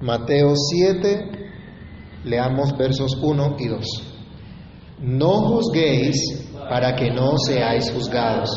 Mateo 0.00 0.54
7, 0.56 1.30
leamos 2.24 2.76
versos 2.76 3.16
1 3.22 3.56
y 3.58 3.68
2. 3.68 3.86
No 5.00 5.32
juzguéis 5.48 6.50
para 6.68 6.94
que 6.96 7.10
no 7.10 7.38
seáis 7.38 7.90
juzgados, 7.92 8.50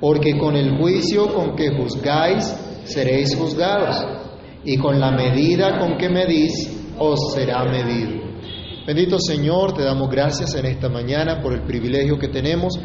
porque 0.00 0.38
con 0.38 0.56
el 0.56 0.78
juicio 0.78 1.32
con 1.34 1.54
que 1.54 1.70
juzgáis 1.76 2.44
seréis 2.84 3.36
juzgados, 3.36 4.04
y 4.64 4.78
con 4.78 4.98
la 4.98 5.10
medida 5.10 5.78
con 5.78 5.98
que 5.98 6.08
medís 6.08 6.70
os 6.98 7.34
será 7.34 7.64
medido. 7.64 8.24
Bendito 8.86 9.18
Señor, 9.18 9.74
te 9.74 9.82
damos 9.82 10.10
gracias 10.10 10.54
en 10.54 10.66
esta 10.66 10.88
mañana 10.88 11.42
por 11.42 11.52
el 11.52 11.62
privilegio 11.62 12.18
que 12.18 12.28
tenemos 12.28 12.78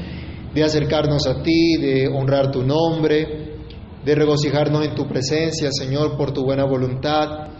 de 0.53 0.63
acercarnos 0.63 1.27
a 1.27 1.41
ti, 1.41 1.77
de 1.77 2.07
honrar 2.07 2.51
tu 2.51 2.63
nombre, 2.63 3.57
de 4.03 4.15
regocijarnos 4.15 4.85
en 4.85 4.95
tu 4.95 5.07
presencia, 5.07 5.69
Señor, 5.71 6.17
por 6.17 6.31
tu 6.31 6.43
buena 6.43 6.65
voluntad. 6.65 7.58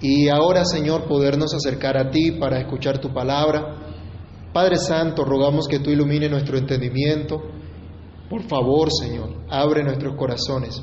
Y 0.00 0.28
ahora, 0.28 0.64
Señor, 0.64 1.08
podernos 1.08 1.54
acercar 1.54 1.96
a 1.96 2.10
ti 2.10 2.32
para 2.32 2.60
escuchar 2.60 3.00
tu 3.00 3.12
palabra. 3.12 3.76
Padre 4.52 4.76
Santo, 4.76 5.24
rogamos 5.24 5.66
que 5.66 5.80
tú 5.80 5.90
ilumine 5.90 6.28
nuestro 6.28 6.56
entendimiento. 6.56 7.42
Por 8.30 8.42
favor, 8.42 8.90
Señor, 8.92 9.44
abre 9.50 9.82
nuestros 9.82 10.14
corazones. 10.14 10.80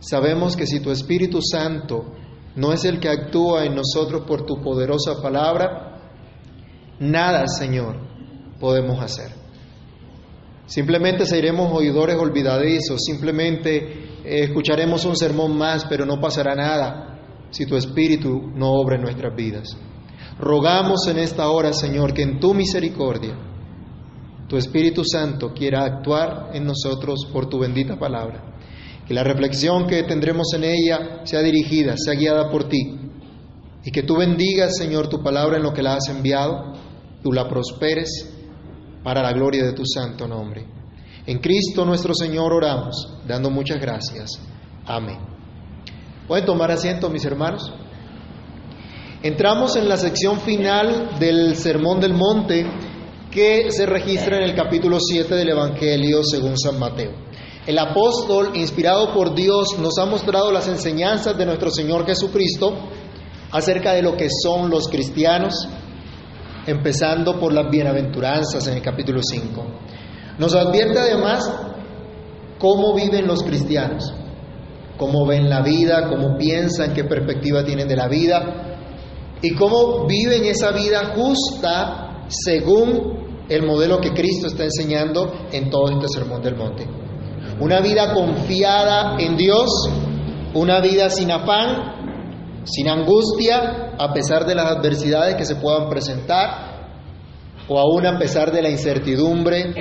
Sabemos 0.00 0.56
que 0.56 0.66
si 0.66 0.80
tu 0.80 0.90
Espíritu 0.90 1.40
Santo 1.42 2.12
no 2.56 2.72
es 2.72 2.84
el 2.84 2.98
que 2.98 3.08
actúa 3.08 3.64
en 3.64 3.76
nosotros 3.76 4.22
por 4.26 4.44
tu 4.44 4.60
poderosa 4.60 5.22
palabra, 5.22 6.00
nada, 6.98 7.46
Señor, 7.46 7.96
podemos 8.58 9.00
hacer. 9.00 9.30
Simplemente 10.66 11.24
seremos 11.24 11.72
oidores 11.72 12.16
olvidadizos, 12.16 13.00
simplemente 13.04 13.76
eh, 14.24 14.44
escucharemos 14.44 15.04
un 15.04 15.16
sermón 15.16 15.56
más, 15.56 15.84
pero 15.84 16.04
no 16.04 16.20
pasará 16.20 16.56
nada 16.56 17.15
si 17.50 17.66
tu 17.66 17.76
Espíritu 17.76 18.50
no 18.54 18.72
obra 18.72 18.96
en 18.96 19.02
nuestras 19.02 19.34
vidas. 19.34 19.76
Rogamos 20.38 21.06
en 21.08 21.18
esta 21.18 21.48
hora, 21.50 21.72
Señor, 21.72 22.12
que 22.12 22.22
en 22.22 22.38
tu 22.38 22.52
misericordia, 22.54 23.34
tu 24.48 24.56
Espíritu 24.56 25.02
Santo 25.04 25.52
quiera 25.52 25.84
actuar 25.84 26.50
en 26.52 26.64
nosotros 26.64 27.26
por 27.32 27.48
tu 27.48 27.58
bendita 27.58 27.98
palabra. 27.98 28.54
Que 29.06 29.14
la 29.14 29.24
reflexión 29.24 29.86
que 29.86 30.02
tendremos 30.02 30.52
en 30.54 30.64
ella 30.64 31.20
sea 31.24 31.40
dirigida, 31.40 31.94
sea 31.96 32.14
guiada 32.14 32.50
por 32.50 32.68
ti. 32.68 32.96
Y 33.84 33.90
que 33.90 34.02
tú 34.02 34.16
bendigas, 34.16 34.76
Señor, 34.76 35.08
tu 35.08 35.22
palabra 35.22 35.56
en 35.56 35.62
lo 35.62 35.72
que 35.72 35.82
la 35.82 35.94
has 35.94 36.08
enviado, 36.08 36.74
tú 37.22 37.32
la 37.32 37.48
prosperes 37.48 38.32
para 39.02 39.22
la 39.22 39.32
gloria 39.32 39.64
de 39.64 39.72
tu 39.72 39.84
santo 39.86 40.26
nombre. 40.26 40.66
En 41.26 41.38
Cristo 41.38 41.84
nuestro 41.84 42.14
Señor 42.14 42.52
oramos, 42.52 43.20
dando 43.26 43.50
muchas 43.50 43.80
gracias. 43.80 44.30
Amén. 44.84 45.35
¿Pueden 46.26 46.44
tomar 46.44 46.72
asiento, 46.72 47.08
mis 47.08 47.24
hermanos? 47.24 47.72
Entramos 49.22 49.76
en 49.76 49.88
la 49.88 49.96
sección 49.96 50.40
final 50.40 51.18
del 51.20 51.54
Sermón 51.54 52.00
del 52.00 52.14
Monte 52.14 52.66
que 53.30 53.70
se 53.70 53.86
registra 53.86 54.38
en 54.38 54.42
el 54.42 54.56
capítulo 54.56 54.98
7 54.98 55.32
del 55.36 55.50
Evangelio 55.50 56.24
según 56.24 56.58
San 56.58 56.80
Mateo. 56.80 57.12
El 57.64 57.78
apóstol, 57.78 58.50
inspirado 58.54 59.12
por 59.12 59.36
Dios, 59.36 59.78
nos 59.78 59.98
ha 59.98 60.06
mostrado 60.06 60.50
las 60.50 60.66
enseñanzas 60.66 61.38
de 61.38 61.46
nuestro 61.46 61.70
Señor 61.70 62.04
Jesucristo 62.04 62.72
acerca 63.52 63.92
de 63.92 64.02
lo 64.02 64.16
que 64.16 64.28
son 64.28 64.68
los 64.68 64.88
cristianos, 64.88 65.54
empezando 66.66 67.38
por 67.38 67.52
las 67.52 67.70
bienaventuranzas 67.70 68.66
en 68.66 68.74
el 68.74 68.82
capítulo 68.82 69.20
5. 69.22 69.64
Nos 70.38 70.56
advierte 70.56 70.98
además 70.98 71.48
cómo 72.58 72.94
viven 72.94 73.28
los 73.28 73.44
cristianos, 73.44 74.12
cómo 74.96 75.26
ven 75.26 75.48
la 75.48 75.62
vida, 75.62 76.08
cómo 76.08 76.36
piensan, 76.36 76.94
qué 76.94 77.04
perspectiva 77.04 77.64
tienen 77.64 77.88
de 77.88 77.96
la 77.96 78.08
vida 78.08 78.76
y 79.42 79.54
cómo 79.54 80.06
viven 80.06 80.44
esa 80.44 80.72
vida 80.72 81.12
justa 81.14 82.24
según 82.28 83.44
el 83.48 83.64
modelo 83.64 84.00
que 84.00 84.10
Cristo 84.10 84.48
está 84.48 84.64
enseñando 84.64 85.32
en 85.52 85.70
todo 85.70 85.90
este 85.90 86.06
sermón 86.08 86.42
del 86.42 86.56
monte. 86.56 86.86
Una 87.60 87.80
vida 87.80 88.12
confiada 88.12 89.16
en 89.18 89.36
Dios, 89.36 89.70
una 90.54 90.80
vida 90.80 91.10
sin 91.10 91.30
afán, 91.30 92.64
sin 92.64 92.88
angustia, 92.88 93.94
a 93.98 94.12
pesar 94.12 94.44
de 94.46 94.54
las 94.54 94.66
adversidades 94.72 95.36
que 95.36 95.44
se 95.44 95.56
puedan 95.56 95.88
presentar, 95.88 96.76
o 97.68 97.78
aún 97.78 98.06
a 98.06 98.18
pesar 98.18 98.52
de 98.52 98.62
la 98.62 98.70
incertidumbre 98.70 99.74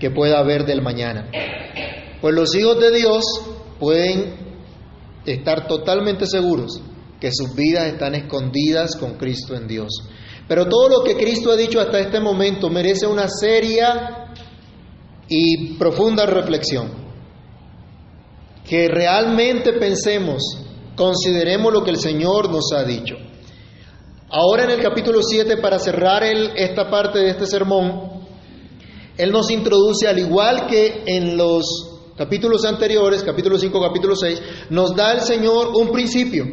que 0.00 0.10
pueda 0.10 0.38
haber 0.38 0.64
del 0.64 0.82
mañana. 0.82 1.28
Pues 2.20 2.34
los 2.34 2.54
hijos 2.54 2.78
de 2.80 2.90
Dios 2.90 3.24
pueden 3.78 4.34
estar 5.26 5.66
totalmente 5.66 6.26
seguros 6.26 6.80
que 7.20 7.30
sus 7.32 7.54
vidas 7.54 7.86
están 7.86 8.14
escondidas 8.14 8.96
con 8.96 9.14
Cristo 9.14 9.54
en 9.54 9.66
Dios. 9.66 9.88
Pero 10.46 10.66
todo 10.66 10.88
lo 10.88 11.04
que 11.04 11.16
Cristo 11.16 11.50
ha 11.50 11.56
dicho 11.56 11.80
hasta 11.80 11.98
este 11.98 12.20
momento 12.20 12.70
merece 12.70 13.06
una 13.06 13.28
seria 13.28 14.32
y 15.28 15.74
profunda 15.74 16.24
reflexión. 16.26 16.90
Que 18.64 18.88
realmente 18.88 19.74
pensemos, 19.74 20.42
consideremos 20.96 21.72
lo 21.72 21.82
que 21.82 21.90
el 21.90 21.98
Señor 21.98 22.50
nos 22.50 22.72
ha 22.72 22.84
dicho. 22.84 23.16
Ahora 24.30 24.64
en 24.64 24.70
el 24.70 24.82
capítulo 24.82 25.22
7, 25.22 25.56
para 25.56 25.78
cerrar 25.78 26.22
esta 26.22 26.90
parte 26.90 27.18
de 27.18 27.30
este 27.30 27.46
sermón, 27.46 28.26
Él 29.16 29.32
nos 29.32 29.50
introduce, 29.50 30.06
al 30.06 30.18
igual 30.18 30.66
que 30.66 31.02
en 31.06 31.36
los 31.36 31.87
capítulos 32.18 32.64
anteriores, 32.64 33.22
capítulo 33.22 33.56
5, 33.56 33.80
capítulo 33.80 34.16
6, 34.16 34.42
nos 34.70 34.94
da 34.96 35.12
el 35.12 35.20
Señor 35.20 35.70
un 35.74 35.92
principio 35.92 36.44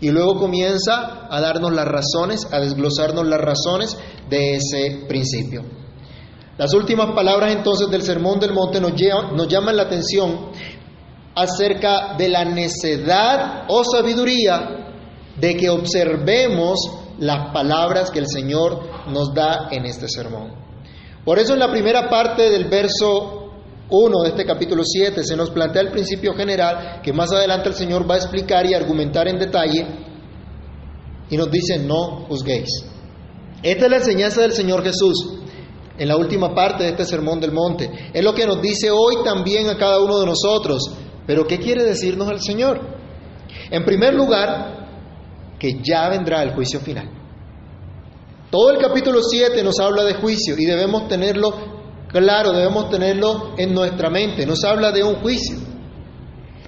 y 0.00 0.10
luego 0.10 0.38
comienza 0.38 1.26
a 1.28 1.40
darnos 1.40 1.72
las 1.72 1.86
razones, 1.86 2.46
a 2.52 2.60
desglosarnos 2.60 3.26
las 3.26 3.40
razones 3.40 3.98
de 4.30 4.54
ese 4.54 5.06
principio. 5.08 5.64
Las 6.56 6.72
últimas 6.72 7.14
palabras 7.14 7.52
entonces 7.52 7.90
del 7.90 8.02
Sermón 8.02 8.38
del 8.38 8.52
Monte 8.52 8.80
nos, 8.80 8.92
nos 9.34 9.48
llaman 9.48 9.76
la 9.76 9.84
atención 9.84 10.50
acerca 11.34 12.16
de 12.16 12.28
la 12.28 12.44
necedad 12.44 13.64
o 13.68 13.82
sabiduría 13.84 14.92
de 15.36 15.56
que 15.56 15.68
observemos 15.68 16.78
las 17.18 17.52
palabras 17.52 18.10
que 18.10 18.20
el 18.20 18.28
Señor 18.28 18.80
nos 19.08 19.34
da 19.34 19.68
en 19.70 19.84
este 19.84 20.08
sermón. 20.08 20.52
Por 21.24 21.38
eso 21.38 21.54
en 21.54 21.60
la 21.60 21.70
primera 21.70 22.08
parte 22.08 22.50
del 22.50 22.68
verso 22.68 23.37
1 23.90 24.22
de 24.22 24.28
este 24.28 24.44
capítulo 24.44 24.82
7 24.84 25.24
se 25.24 25.36
nos 25.36 25.50
plantea 25.50 25.82
el 25.82 25.90
principio 25.90 26.34
general 26.34 27.00
que 27.02 27.12
más 27.12 27.32
adelante 27.32 27.70
el 27.70 27.74
Señor 27.74 28.08
va 28.08 28.16
a 28.16 28.18
explicar 28.18 28.66
y 28.66 28.74
argumentar 28.74 29.28
en 29.28 29.38
detalle 29.38 29.86
y 31.30 31.36
nos 31.36 31.50
dice 31.50 31.78
no 31.78 32.26
juzguéis. 32.28 32.68
Esta 33.62 33.84
es 33.86 33.90
la 33.90 33.96
enseñanza 33.96 34.42
del 34.42 34.52
Señor 34.52 34.84
Jesús 34.84 35.38
en 35.96 36.06
la 36.06 36.16
última 36.16 36.54
parte 36.54 36.84
de 36.84 36.90
este 36.90 37.04
sermón 37.04 37.40
del 37.40 37.52
monte. 37.52 37.90
Es 38.12 38.22
lo 38.22 38.34
que 38.34 38.46
nos 38.46 38.60
dice 38.60 38.90
hoy 38.90 39.16
también 39.24 39.68
a 39.68 39.76
cada 39.76 40.00
uno 40.02 40.20
de 40.20 40.26
nosotros. 40.26 40.82
Pero 41.26 41.46
¿qué 41.46 41.58
quiere 41.58 41.82
decirnos 41.82 42.30
el 42.30 42.40
Señor? 42.40 42.80
En 43.70 43.84
primer 43.84 44.14
lugar, 44.14 45.56
que 45.58 45.80
ya 45.82 46.08
vendrá 46.08 46.42
el 46.42 46.54
juicio 46.54 46.80
final. 46.80 47.10
Todo 48.50 48.70
el 48.70 48.78
capítulo 48.78 49.20
7 49.22 49.62
nos 49.62 49.78
habla 49.80 50.04
de 50.04 50.14
juicio 50.14 50.54
y 50.58 50.64
debemos 50.64 51.08
tenerlo 51.08 51.77
claro, 52.08 52.52
debemos 52.52 52.90
tenerlo 52.90 53.54
en 53.56 53.74
nuestra 53.74 54.10
mente. 54.10 54.46
Nos 54.46 54.64
habla 54.64 54.92
de 54.92 55.02
un 55.02 55.16
juicio. 55.16 55.56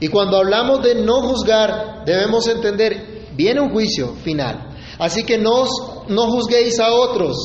Y 0.00 0.08
cuando 0.08 0.38
hablamos 0.38 0.82
de 0.82 0.94
no 0.94 1.20
juzgar, 1.22 2.04
debemos 2.06 2.46
entender, 2.48 3.26
viene 3.36 3.60
un 3.60 3.70
juicio 3.70 4.14
final. 4.24 4.70
Así 4.98 5.24
que 5.24 5.38
no, 5.38 5.64
no 6.08 6.26
juzguéis 6.30 6.80
a 6.80 6.92
otros, 6.92 7.36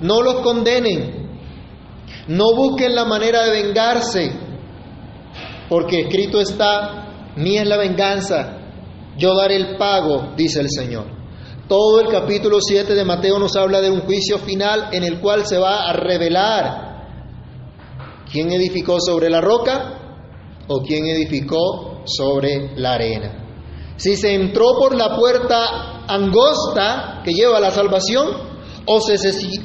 no 0.00 0.20
los 0.20 0.42
condenen, 0.42 1.28
no 2.28 2.54
busquen 2.54 2.94
la 2.94 3.04
manera 3.04 3.44
de 3.44 3.62
vengarse, 3.62 4.32
porque 5.68 6.00
escrito 6.00 6.40
está, 6.40 7.32
mía 7.36 7.62
es 7.62 7.68
la 7.68 7.76
venganza, 7.76 8.58
yo 9.16 9.34
daré 9.36 9.56
el 9.56 9.76
pago, 9.76 10.34
dice 10.36 10.60
el 10.60 10.70
Señor. 10.70 11.06
Todo 11.68 12.00
el 12.00 12.08
capítulo 12.08 12.60
7 12.60 12.94
de 12.94 13.04
Mateo 13.04 13.38
nos 13.38 13.54
habla 13.54 13.80
de 13.80 13.90
un 13.90 14.00
juicio 14.00 14.38
final 14.38 14.88
en 14.92 15.04
el 15.04 15.20
cual 15.20 15.46
se 15.46 15.58
va 15.58 15.88
a 15.88 15.92
revelar 15.92 16.89
quién 18.32 18.52
edificó 18.52 19.00
sobre 19.00 19.30
la 19.30 19.40
roca 19.40 20.24
o 20.68 20.82
quién 20.82 21.06
edificó 21.06 22.02
sobre 22.04 22.76
la 22.76 22.94
arena. 22.94 23.94
Si 23.96 24.16
se 24.16 24.34
entró 24.34 24.66
por 24.78 24.96
la 24.96 25.16
puerta 25.16 26.06
angosta 26.06 27.22
que 27.24 27.32
lleva 27.32 27.58
a 27.58 27.60
la 27.60 27.70
salvación 27.70 28.28
o, 28.86 29.00
se, 29.00 29.16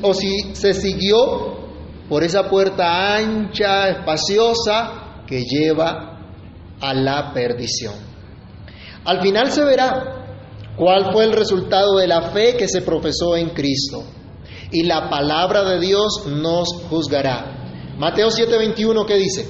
o 0.02 0.14
si 0.14 0.56
se 0.56 0.74
siguió 0.74 1.56
por 2.10 2.24
esa 2.24 2.50
puerta 2.50 3.16
ancha, 3.16 3.90
espaciosa, 3.90 5.24
que 5.26 5.44
lleva 5.44 6.20
a 6.80 6.94
la 6.94 7.34
perdición. 7.34 7.96
Al 9.06 9.22
final 9.22 9.52
se 9.52 9.64
verá 9.64 10.74
cuál 10.76 11.12
fue 11.12 11.26
el 11.26 11.34
resultado 11.34 11.96
de 11.98 12.08
la 12.08 12.32
fe 12.32 12.56
que 12.58 12.68
se 12.68 12.82
profesó 12.82 13.36
en 13.36 13.50
Cristo. 13.50 14.04
Y 14.72 14.84
la 14.84 15.10
palabra 15.10 15.64
de 15.64 15.80
Dios 15.80 16.26
nos 16.28 16.68
juzgará. 16.90 17.65
Mateo 17.98 18.30
7:21, 18.30 19.06
¿qué 19.06 19.16
dice? 19.16 19.48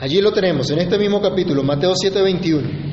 Allí 0.00 0.20
lo 0.20 0.32
tenemos, 0.32 0.70
en 0.70 0.78
este 0.78 0.98
mismo 0.98 1.20
capítulo, 1.20 1.62
Mateo 1.62 1.92
7:21. 1.94 2.88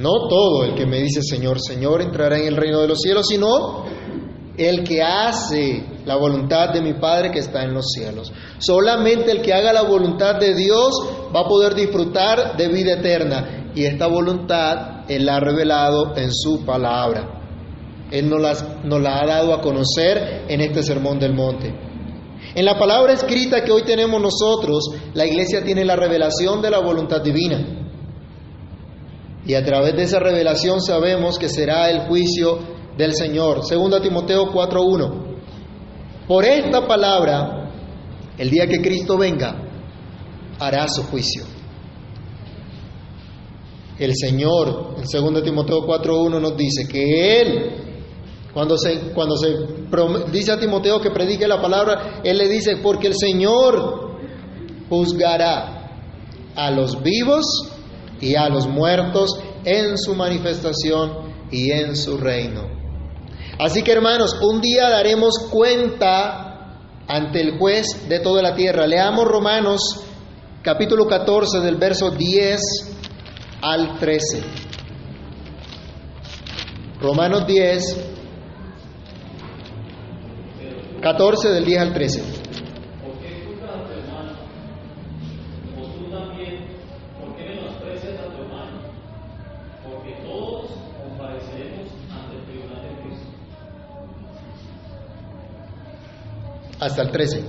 No 0.00 0.28
todo 0.28 0.64
el 0.64 0.74
que 0.74 0.86
me 0.86 0.98
dice 1.02 1.20
Señor, 1.22 1.60
Señor 1.60 2.00
entrará 2.00 2.38
en 2.38 2.46
el 2.46 2.56
reino 2.56 2.80
de 2.80 2.88
los 2.88 3.00
cielos, 3.00 3.26
sino 3.26 3.84
el 4.60 4.84
que 4.84 5.02
hace 5.02 5.82
la 6.04 6.16
voluntad 6.16 6.68
de 6.68 6.82
mi 6.82 6.92
Padre 6.92 7.30
que 7.30 7.38
está 7.38 7.62
en 7.62 7.72
los 7.72 7.86
cielos. 7.94 8.30
Solamente 8.58 9.30
el 9.30 9.40
que 9.40 9.54
haga 9.54 9.72
la 9.72 9.84
voluntad 9.84 10.38
de 10.38 10.54
Dios 10.54 10.92
va 11.34 11.40
a 11.40 11.48
poder 11.48 11.74
disfrutar 11.74 12.58
de 12.58 12.68
vida 12.68 12.92
eterna. 12.92 13.72
Y 13.74 13.84
esta 13.84 14.06
voluntad 14.06 15.04
Él 15.08 15.24
la 15.24 15.36
ha 15.36 15.40
revelado 15.40 16.14
en 16.14 16.30
su 16.30 16.62
palabra. 16.66 17.40
Él 18.10 18.28
nos 18.28 18.40
la, 18.40 18.54
nos 18.84 19.00
la 19.00 19.22
ha 19.22 19.26
dado 19.26 19.54
a 19.54 19.62
conocer 19.62 20.44
en 20.48 20.60
este 20.60 20.82
Sermón 20.82 21.18
del 21.18 21.32
Monte. 21.32 21.72
En 22.54 22.64
la 22.66 22.78
palabra 22.78 23.14
escrita 23.14 23.64
que 23.64 23.72
hoy 23.72 23.82
tenemos 23.84 24.20
nosotros, 24.20 24.90
la 25.14 25.24
iglesia 25.24 25.64
tiene 25.64 25.86
la 25.86 25.96
revelación 25.96 26.60
de 26.60 26.70
la 26.70 26.80
voluntad 26.80 27.22
divina. 27.22 27.64
Y 29.46 29.54
a 29.54 29.64
través 29.64 29.96
de 29.96 30.02
esa 30.02 30.18
revelación 30.18 30.82
sabemos 30.82 31.38
que 31.38 31.48
será 31.48 31.88
el 31.88 32.00
juicio 32.08 32.79
del 33.00 33.14
Señor. 33.14 33.64
Segunda 33.64 34.00
Timoteo 34.00 34.52
4:1. 34.52 35.30
Por 36.28 36.44
esta 36.44 36.86
palabra, 36.86 37.72
el 38.38 38.50
día 38.50 38.66
que 38.66 38.80
Cristo 38.80 39.18
venga, 39.18 39.56
hará 40.58 40.86
su 40.88 41.02
juicio. 41.04 41.44
El 43.98 44.12
Señor, 44.14 44.96
en 44.98 45.32
2 45.32 45.42
Timoteo 45.42 45.80
4:1 45.86 46.40
nos 46.40 46.56
dice 46.56 46.86
que 46.86 47.40
Él, 47.40 47.70
cuando 48.52 48.76
se, 48.76 49.12
cuando 49.14 49.36
se 49.36 49.48
dice 50.30 50.52
a 50.52 50.60
Timoteo 50.60 51.00
que 51.00 51.10
predique 51.10 51.48
la 51.48 51.60
palabra, 51.60 52.20
Él 52.22 52.38
le 52.38 52.48
dice, 52.48 52.76
porque 52.82 53.08
el 53.08 53.14
Señor 53.16 54.18
juzgará 54.88 55.90
a 56.54 56.70
los 56.70 57.02
vivos 57.02 57.44
y 58.20 58.34
a 58.34 58.48
los 58.48 58.66
muertos 58.66 59.38
en 59.64 59.96
su 59.96 60.14
manifestación 60.14 61.30
y 61.50 61.70
en 61.70 61.96
su 61.96 62.16
reino. 62.16 62.79
Así 63.60 63.82
que 63.82 63.92
hermanos, 63.92 64.38
un 64.40 64.62
día 64.62 64.88
daremos 64.88 65.34
cuenta 65.50 66.78
ante 67.06 67.42
el 67.42 67.58
juez 67.58 68.08
de 68.08 68.18
toda 68.20 68.40
la 68.40 68.54
tierra. 68.54 68.86
Leamos 68.86 69.26
Romanos 69.26 69.82
capítulo 70.62 71.06
14 71.06 71.60
del 71.60 71.76
verso 71.76 72.10
10 72.10 72.58
al 73.60 73.98
13. 73.98 74.42
Romanos 77.02 77.46
10, 77.46 77.96
14 81.02 81.48
del 81.50 81.64
10 81.66 81.80
al 81.82 81.92
13. 81.92 82.39
Hasta 96.80 97.02
el 97.02 97.10
13. 97.10 97.44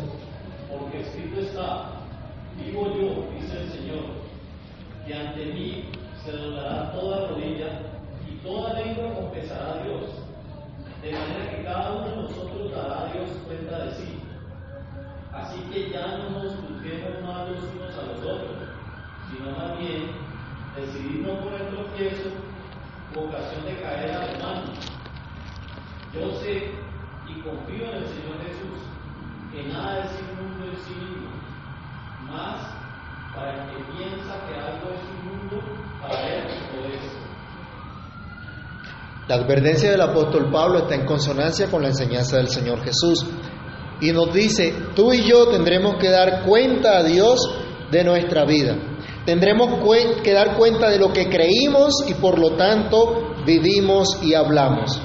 Porque 0.70 1.02
escrito 1.02 1.40
está, 1.40 1.92
vivo 2.58 2.88
yo, 2.88 3.40
dice 3.40 3.62
el 3.62 3.70
Señor, 3.70 4.04
que 5.08 5.14
ante 5.14 5.46
mí 5.46 5.90
se 6.24 6.32
doblará 6.34 6.92
toda 6.92 7.30
rodilla 7.30 7.80
y 8.30 8.36
toda 8.44 8.74
lengua 8.74 9.16
confesará 9.16 9.72
a 9.72 9.84
Dios, 9.84 10.10
de 11.02 11.12
manera 11.14 11.50
que 11.50 11.64
cada 11.64 11.94
uno 11.94 12.10
de 12.10 12.16
nosotros 12.18 12.72
dará 12.72 13.02
a 13.02 13.14
Dios 13.14 13.30
cuenta 13.48 13.86
de 13.86 13.92
sí. 13.94 14.20
Así 15.34 15.60
que 15.72 15.90
ya 15.90 16.18
no 16.18 16.30
nos 16.30 16.56
juzguemos 16.56 17.24
más 17.24 17.50
los 17.50 17.64
unos 17.64 17.98
a 17.98 18.02
los 18.02 18.20
otros, 18.20 18.58
sino 19.32 19.52
más 19.52 19.80
bien 19.80 20.12
decidirnos 20.76 21.40
por 21.40 21.54
el 21.54 21.68
tropiezo 21.70 22.30
ocasión 23.16 23.66
de 23.66 23.82
caer 23.82 24.12
a 24.12 24.26
hermano. 24.26 24.74
Yo 26.14 26.32
sé 26.42 26.72
y 27.28 27.42
confío 27.42 27.90
en 27.90 27.96
el 27.96 28.08
Señor 28.08 28.38
Jesús 28.46 28.91
que 29.52 29.64
nada 29.68 30.06
es 30.06 30.12
inmundo 30.20 30.66
en 30.66 30.78
sí 30.78 30.94
mismo, 30.94 31.30
más 32.32 32.72
para 33.36 33.64
el 33.64 33.70
que 33.70 33.84
piensa 33.94 34.46
que 34.48 34.56
algo 34.56 34.92
es 34.92 35.02
inmundo, 35.10 35.62
para 36.02 36.28
él 36.28 36.44
lo 36.76 36.88
es. 36.88 37.02
La 39.28 39.36
advertencia 39.36 39.92
del 39.92 40.02
apóstol 40.02 40.50
Pablo 40.52 40.80
está 40.80 40.96
en 40.96 41.06
consonancia 41.06 41.70
con 41.70 41.82
la 41.82 41.90
enseñanza 41.90 42.38
del 42.38 42.50
Señor 42.50 42.82
Jesús 42.84 43.26
y 44.00 44.12
nos 44.12 44.34
dice, 44.34 44.74
tú 44.96 45.14
y 45.14 45.24
yo 45.24 45.48
tendremos 45.50 45.96
que 45.98 46.10
dar 46.10 46.44
cuenta 46.44 46.98
a 46.98 47.04
Dios 47.04 47.40
de 47.92 48.04
nuestra 48.04 48.46
vida. 48.46 48.76
Tendremos 49.26 49.86
que 50.24 50.34
dar 50.34 50.56
cuenta 50.58 50.90
de 50.90 50.98
lo 50.98 51.14
que 51.14 51.30
creímos 51.30 51.94
y 52.08 52.16
por 52.16 52.40
lo 52.40 52.56
tanto 52.56 53.36
vivimos 53.46 54.20
y 54.24 54.34
hablamos. 54.34 55.00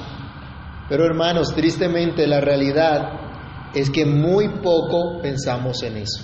Pero 0.89 1.05
hermanos, 1.05 1.53
tristemente 1.53 2.25
la 2.25 2.41
realidad 2.41 3.26
es 3.79 3.89
que 3.89 4.05
muy 4.05 4.49
poco 4.61 5.21
pensamos 5.21 5.83
en 5.83 5.97
eso. 5.97 6.23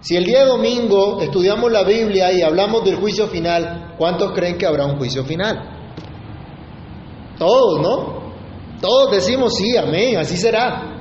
Si 0.00 0.16
el 0.16 0.24
día 0.24 0.44
domingo 0.44 1.20
estudiamos 1.20 1.70
la 1.70 1.84
Biblia 1.84 2.32
y 2.32 2.42
hablamos 2.42 2.84
del 2.84 2.96
juicio 2.96 3.28
final, 3.28 3.94
¿cuántos 3.98 4.32
creen 4.32 4.58
que 4.58 4.66
habrá 4.66 4.86
un 4.86 4.98
juicio 4.98 5.24
final? 5.24 5.56
Todos, 7.38 7.80
¿no? 7.80 8.32
Todos 8.80 9.12
decimos 9.12 9.54
sí, 9.56 9.76
amén, 9.76 10.16
así 10.16 10.36
será. 10.36 10.92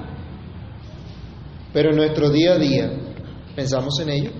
Pero 1.73 1.89
en 1.91 1.95
nuestro 1.95 2.29
día 2.29 2.53
a 2.53 2.57
día, 2.57 2.91
¿pensamos 3.55 3.99
en 4.01 4.09
ello? 4.09 4.31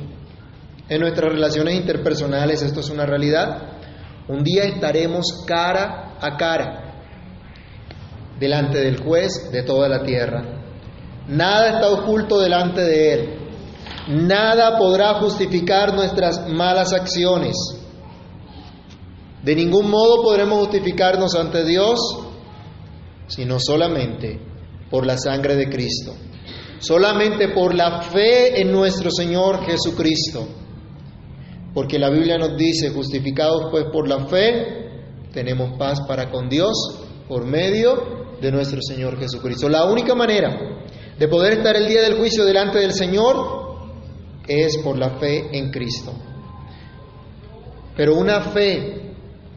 En 0.89 1.00
nuestras 1.00 1.31
relaciones 1.31 1.75
interpersonales 1.75 2.62
esto 2.62 2.81
es 2.81 2.89
una 2.89 3.06
realidad. 3.06 3.79
Un 4.27 4.44
día 4.44 4.65
estaremos 4.65 5.44
cara 5.47 6.18
a 6.19 6.38
cara 6.38 6.90
delante 8.41 8.79
del 8.79 8.99
juez 8.99 9.51
de 9.51 9.61
toda 9.61 9.88
la 9.88 10.01
tierra. 10.01 10.43
Nada 11.27 11.75
está 11.75 11.91
oculto 11.91 12.39
delante 12.39 12.81
de 12.81 13.13
Él. 13.13 13.29
Nada 14.07 14.79
podrá 14.79 15.13
justificar 15.19 15.93
nuestras 15.93 16.49
malas 16.49 16.91
acciones. 16.91 17.55
De 19.43 19.55
ningún 19.55 19.91
modo 19.91 20.23
podremos 20.23 20.57
justificarnos 20.57 21.35
ante 21.35 21.63
Dios, 21.63 21.99
sino 23.27 23.59
solamente 23.59 24.39
por 24.89 25.05
la 25.05 25.17
sangre 25.19 25.56
de 25.56 25.69
Cristo. 25.69 26.16
Solamente 26.80 27.49
por 27.49 27.75
la 27.75 28.01
fe 28.01 28.59
en 28.59 28.71
nuestro 28.71 29.11
Señor 29.11 29.63
Jesucristo. 29.68 30.47
Porque 31.75 31.99
la 31.99 32.09
Biblia 32.09 32.39
nos 32.39 32.57
dice, 32.57 32.89
justificados 32.89 33.68
pues 33.69 33.85
por 33.94 34.09
la 34.09 34.25
fe, 34.25 34.89
tenemos 35.31 35.77
paz 35.77 36.01
para 36.07 36.31
con 36.31 36.49
Dios 36.49 36.73
por 37.27 37.45
medio 37.45 38.20
de 38.42 38.52
nuestro 38.52 38.80
Señor 38.81 39.19
Jesucristo. 39.19 39.69
La 39.69 39.86
única 39.86 40.16
manera 40.16 40.81
de 41.18 41.28
poder 41.28 41.54
estar 41.54 41.76
el 41.76 41.88
día 41.88 42.02
del 42.02 42.18
juicio 42.18 42.44
delante 42.44 42.80
del 42.80 42.94
Señor 42.94 43.62
es 44.48 44.78
por 44.83 44.98
la 44.98 45.19
fe 45.19 45.50
en 45.52 45.69
Cristo. 45.69 46.14
Pero 47.95 48.16
una 48.16 48.42
fe 48.42 49.12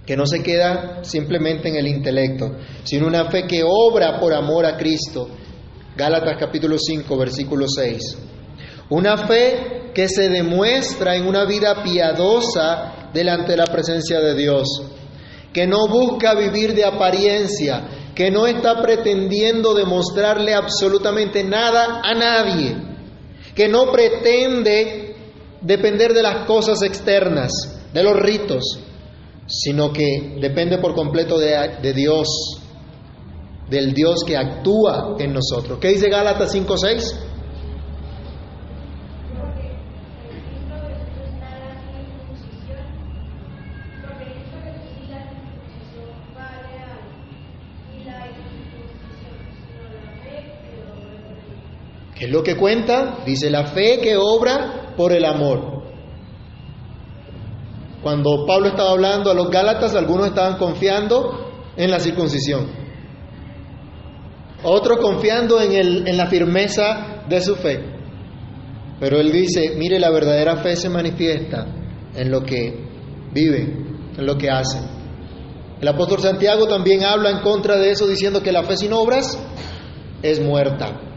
que 0.05 0.17
no 0.17 0.27
se 0.27 0.43
queda 0.43 1.03
simplemente 1.03 1.71
en 1.71 1.77
el 1.77 1.87
intelecto, 1.87 2.57
sino 2.83 3.07
una 3.07 3.31
fe 3.31 3.47
que 3.47 3.63
obra 3.67 4.21
por 4.21 4.35
amor 4.35 4.67
a 4.67 4.77
Cristo. 4.77 5.29
Gálatas 5.97 6.37
capítulo 6.39 6.77
5, 6.79 7.17
versículo 7.17 7.67
6. 7.67 8.19
Una 8.91 9.17
fe 9.27 9.91
que 9.95 10.09
se 10.09 10.29
demuestra 10.29 11.17
en 11.17 11.27
una 11.27 11.47
vida 11.47 11.83
piadosa 11.83 13.11
delante 13.15 13.53
de 13.53 13.57
la 13.57 13.67
presencia 13.67 14.21
de 14.21 14.35
Dios, 14.35 14.67
que 15.53 15.67
no 15.67 15.89
busca 15.89 16.35
vivir 16.35 16.75
de 16.75 16.85
apariencia, 16.85 18.04
que 18.15 18.31
no 18.31 18.47
está 18.47 18.81
pretendiendo 18.81 19.75
demostrarle 19.75 20.55
absolutamente 20.55 21.43
nada 21.43 22.01
a 22.03 22.15
nadie, 22.15 22.77
que 23.55 23.69
no 23.69 23.91
pretende 23.91 25.17
depender 25.61 26.13
de 26.13 26.23
las 26.23 26.47
cosas 26.47 26.83
externas, 26.83 27.51
de 27.93 28.03
los 28.03 28.17
ritos, 28.17 28.81
sino 29.47 29.93
que 29.93 30.37
depende 30.41 30.79
por 30.79 30.95
completo 30.95 31.39
de, 31.39 31.93
Dios, 31.95 32.29
del 33.69 33.93
Dios 33.93 34.23
que 34.27 34.37
actúa 34.37 35.17
en 35.19 35.33
nosotros. 35.33 35.79
¿Qué 35.81 35.89
dice 35.89 36.09
Gálatas 36.09 36.55
5.6? 36.55 37.34
Es 52.21 52.31
lo 52.31 52.43
que 52.43 52.57
cuenta? 52.57 53.19
Dice 53.27 53.51
la 53.51 53.65
fe 53.67 53.99
que 54.01 54.17
obra 54.17 54.95
por 54.97 55.13
el 55.13 55.25
amor. 55.25 55.83
Cuando 58.03 58.47
Pablo 58.47 58.69
estaba 58.69 58.91
hablando 58.91 59.31
a 59.31 59.35
los 59.35 59.51
Gálatas, 59.51 59.95
algunos 59.95 60.29
estaban 60.29 60.59
confiando 60.59 61.73
en 61.77 61.91
la 61.91 61.99
circuncisión. 61.99 62.71
Otros 64.63 64.99
confiando 64.99 65.61
en, 65.61 65.73
el, 65.73 66.09
en 66.09 66.17
la 66.17 66.27
firmeza 66.27 67.25
de 67.29 67.41
su 67.41 67.57
fe. 67.57 67.83
Pero 69.01 69.19
él 69.19 69.33
dice, 69.33 69.75
mire, 69.77 69.99
la 69.99 70.11
verdadera 70.11 70.59
fe 70.59 70.77
se 70.77 70.89
manifiesta 70.89 71.67
en 72.15 72.31
lo 72.31 72.43
que 72.43 72.79
vive, 73.33 73.61
en 74.17 74.27
lo 74.27 74.39
que 74.39 74.51
hace. 74.51 74.79
El 75.81 75.89
apóstol 75.89 76.21
Santiago 76.21 76.67
también 76.67 77.03
habla 77.05 77.31
en 77.31 77.41
contra 77.41 77.77
de 77.77 77.91
eso 77.91 78.07
diciendo 78.07 78.41
que 78.41 78.53
la 78.53 78.63
fe 78.63 78.77
sin 78.77 78.93
obras 78.93 79.39
es 80.23 80.41
muerta 80.41 81.14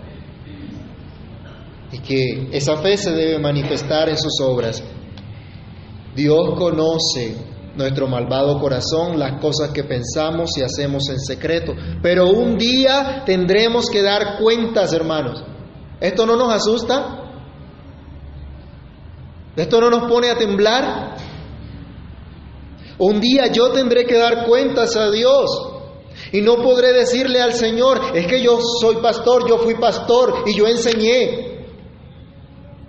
y 1.91 1.99
que 1.99 2.49
esa 2.51 2.77
fe 2.77 2.97
se 2.97 3.11
debe 3.11 3.39
manifestar 3.39 4.09
en 4.09 4.17
sus 4.17 4.39
obras. 4.41 4.83
Dios 6.15 6.55
conoce 6.57 7.35
nuestro 7.75 8.07
malvado 8.07 8.59
corazón, 8.59 9.19
las 9.19 9.39
cosas 9.39 9.69
que 9.69 9.83
pensamos 9.83 10.57
y 10.57 10.63
hacemos 10.63 11.09
en 11.09 11.19
secreto, 11.19 11.73
pero 12.01 12.29
un 12.29 12.57
día 12.57 13.23
tendremos 13.25 13.89
que 13.89 14.01
dar 14.01 14.39
cuentas, 14.41 14.91
hermanos. 14.93 15.43
¿Esto 15.99 16.25
no 16.25 16.35
nos 16.35 16.53
asusta? 16.53 17.23
¿Esto 19.55 19.81
no 19.81 19.89
nos 19.89 20.09
pone 20.09 20.29
a 20.29 20.37
temblar? 20.37 21.17
Un 22.99 23.19
día 23.19 23.47
yo 23.47 23.71
tendré 23.71 24.05
que 24.05 24.17
dar 24.17 24.45
cuentas 24.45 24.95
a 24.95 25.11
Dios. 25.11 25.49
Y 26.31 26.41
no 26.41 26.57
podré 26.57 26.93
decirle 26.93 27.41
al 27.41 27.53
Señor, 27.53 28.01
es 28.15 28.25
que 28.25 28.41
yo 28.41 28.59
soy 28.81 28.97
pastor, 28.97 29.47
yo 29.47 29.59
fui 29.59 29.75
pastor 29.75 30.43
y 30.47 30.55
yo 30.55 30.67
enseñé. 30.67 31.56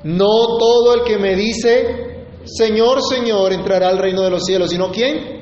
No 0.05 0.59
todo 0.59 0.95
el 0.95 1.03
que 1.05 1.19
me 1.19 1.35
dice, 1.35 2.27
Señor, 2.45 3.03
Señor, 3.03 3.53
entrará 3.53 3.89
al 3.89 3.99
reino 3.99 4.23
de 4.23 4.31
los 4.31 4.45
cielos, 4.45 4.71
sino 4.71 4.91
quién? 4.91 5.39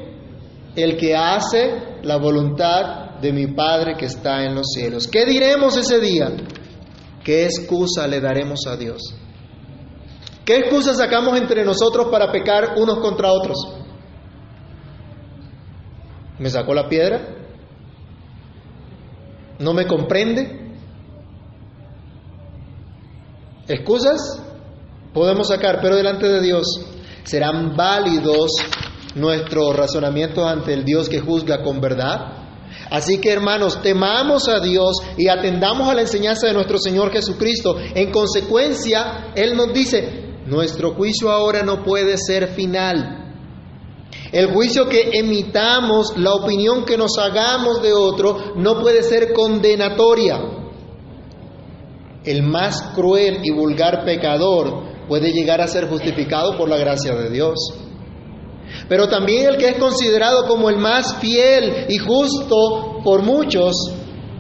El 0.74 0.96
que 0.96 1.14
hace 1.14 1.98
la 2.02 2.16
voluntad 2.16 3.20
de 3.20 3.32
mi 3.32 3.48
Padre 3.48 3.96
que 3.96 4.06
está 4.06 4.44
en 4.44 4.54
los 4.54 4.66
cielos. 4.74 5.06
¿Qué 5.08 5.24
diremos 5.24 5.76
ese 5.76 6.00
día? 6.00 6.32
¿Qué 7.24 7.44
excusa 7.44 8.06
le 8.06 8.20
daremos 8.20 8.60
a 8.66 8.76
Dios? 8.76 9.02
¿Qué 10.44 10.58
excusa 10.58 10.94
sacamos 10.94 11.36
entre 11.38 11.64
nosotros 11.64 12.06
para 12.10 12.30
pecar 12.30 12.74
unos 12.76 12.98
contra 12.98 13.32
otros? 13.32 13.56
¿Me 16.38 16.48
sacó 16.50 16.72
la 16.74 16.88
piedra? 16.88 17.20
¿No 19.58 19.72
me 19.72 19.86
comprende? 19.86 20.65
¿Excusas? 23.68 24.42
Podemos 25.12 25.48
sacar, 25.48 25.80
pero 25.82 25.96
delante 25.96 26.28
de 26.28 26.40
Dios 26.40 26.66
serán 27.24 27.76
válidos 27.76 28.50
nuestros 29.16 29.74
razonamientos 29.74 30.46
ante 30.46 30.72
el 30.74 30.84
Dios 30.84 31.08
que 31.08 31.20
juzga 31.20 31.62
con 31.62 31.80
verdad. 31.80 32.46
Así 32.90 33.18
que 33.20 33.32
hermanos, 33.32 33.82
temamos 33.82 34.48
a 34.48 34.60
Dios 34.60 34.96
y 35.16 35.28
atendamos 35.28 35.88
a 35.88 35.94
la 35.94 36.02
enseñanza 36.02 36.46
de 36.46 36.52
nuestro 36.52 36.78
Señor 36.78 37.10
Jesucristo. 37.10 37.76
En 37.94 38.12
consecuencia, 38.12 39.32
Él 39.34 39.56
nos 39.56 39.72
dice, 39.72 40.36
nuestro 40.46 40.94
juicio 40.94 41.30
ahora 41.30 41.62
no 41.62 41.82
puede 41.82 42.16
ser 42.18 42.48
final. 42.48 43.24
El 44.30 44.52
juicio 44.52 44.88
que 44.88 45.10
emitamos, 45.14 46.16
la 46.16 46.34
opinión 46.34 46.84
que 46.84 46.96
nos 46.96 47.18
hagamos 47.18 47.82
de 47.82 47.92
otro, 47.92 48.54
no 48.56 48.80
puede 48.80 49.02
ser 49.02 49.32
condenatoria. 49.32 50.55
El 52.26 52.42
más 52.42 52.82
cruel 52.94 53.38
y 53.42 53.50
vulgar 53.52 54.04
pecador 54.04 55.06
puede 55.08 55.32
llegar 55.32 55.60
a 55.60 55.68
ser 55.68 55.88
justificado 55.88 56.58
por 56.58 56.68
la 56.68 56.76
gracia 56.76 57.14
de 57.14 57.30
Dios. 57.30 57.54
Pero 58.88 59.08
también 59.08 59.48
el 59.48 59.56
que 59.56 59.68
es 59.68 59.78
considerado 59.78 60.46
como 60.46 60.68
el 60.68 60.76
más 60.76 61.16
fiel 61.18 61.86
y 61.88 61.98
justo 61.98 63.00
por 63.04 63.22
muchos 63.22 63.74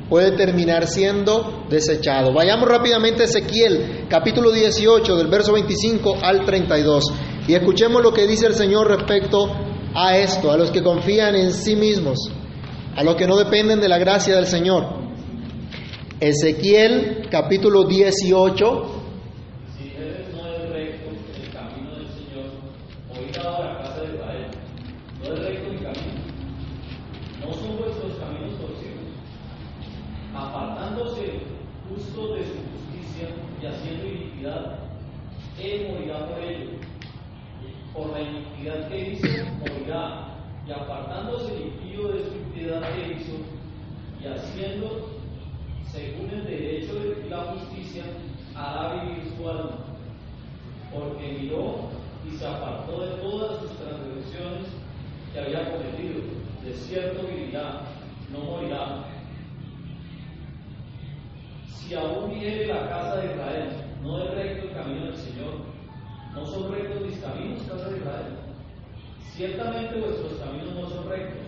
puede 0.08 0.32
terminar 0.32 0.86
siendo 0.86 1.64
desechado. 1.68 2.32
Vayamos 2.32 2.68
rápidamente 2.68 3.22
a 3.22 3.26
Ezequiel, 3.26 4.06
capítulo 4.08 4.50
18, 4.50 5.16
del 5.16 5.28
verso 5.28 5.52
25 5.52 6.16
al 6.22 6.44
32, 6.44 7.04
y 7.48 7.54
escuchemos 7.54 8.02
lo 8.02 8.12
que 8.12 8.26
dice 8.26 8.46
el 8.46 8.54
Señor 8.54 8.88
respecto 8.88 9.50
a 9.94 10.16
esto, 10.16 10.50
a 10.50 10.56
los 10.56 10.70
que 10.70 10.82
confían 10.82 11.34
en 11.34 11.52
sí 11.52 11.74
mismos, 11.74 12.18
a 12.96 13.02
los 13.02 13.16
que 13.16 13.26
no 13.26 13.36
dependen 13.36 13.80
de 13.80 13.88
la 13.88 13.98
gracia 13.98 14.36
del 14.36 14.46
Señor. 14.46 15.05
Ezequiel 16.18 17.28
capítulo 17.30 17.84
18. 17.84 18.64
Si 19.76 19.90
eres 19.90 20.32
no 20.34 20.46
es 20.46 20.70
recto 20.70 21.10
el 21.10 21.52
camino 21.52 21.94
del 21.94 22.08
Señor, 22.08 22.46
oíd 23.12 23.36
ahora 23.36 23.82
casa 23.82 24.00
de 24.00 24.14
Israel, 24.14 24.46
no 25.20 25.34
es 25.34 25.38
recto 25.40 25.72
mi 25.72 25.78
camino, 25.78 26.20
no 27.40 27.52
son 27.52 27.76
vuestros 27.76 28.14
caminos 28.16 28.58
torcidos, 28.58 29.12
apartándose 30.34 31.40
justo 31.90 32.34
de 32.34 32.44
su 32.44 32.54
justicia 32.64 33.28
y 33.62 33.66
haciendo 33.66 34.06
iniquidad, 34.06 34.78
él 35.62 35.88
morirá 35.90 36.26
por 36.28 36.42
ello. 36.42 36.76
Apartándose 40.74 41.54
el 41.54 41.62
impío 41.68 42.08
de 42.08 42.24
su 42.24 42.30
que 42.52 43.14
hizo, 43.14 43.36
y 44.20 44.26
haciendo 44.26 45.15
según 45.96 46.30
el 46.30 46.44
derecho 46.44 46.94
de 46.94 47.30
la 47.30 47.42
justicia, 47.44 48.04
hará 48.54 49.02
vivir 49.02 49.32
su 49.34 49.48
alma, 49.48 49.78
porque 50.92 51.38
miró 51.40 51.88
y 52.28 52.36
se 52.36 52.46
apartó 52.46 53.00
de 53.00 53.12
todas 53.22 53.60
sus 53.60 53.70
transgresiones 53.78 54.66
que 55.32 55.40
había 55.40 55.70
cometido. 55.72 56.20
De 56.62 56.74
cierto 56.74 57.26
vivirá, 57.26 57.82
no 58.30 58.40
morirá. 58.40 59.04
Si 61.66 61.94
aún 61.94 62.30
viene 62.30 62.66
la 62.66 62.88
casa 62.88 63.16
de 63.16 63.32
Israel, 63.32 63.68
no 64.02 64.22
es 64.22 64.30
recto 64.32 64.68
el 64.68 64.74
camino 64.74 65.04
del 65.06 65.16
Señor, 65.16 65.54
no 66.34 66.44
son 66.44 66.72
rectos 66.72 67.06
mis 67.06 67.18
caminos, 67.18 67.62
casa 67.62 67.88
de 67.88 67.98
Israel. 67.98 68.36
Ciertamente 69.34 70.00
vuestros 70.00 70.32
caminos 70.34 70.74
no 70.74 70.88
son 70.90 71.08
rectos. 71.08 71.45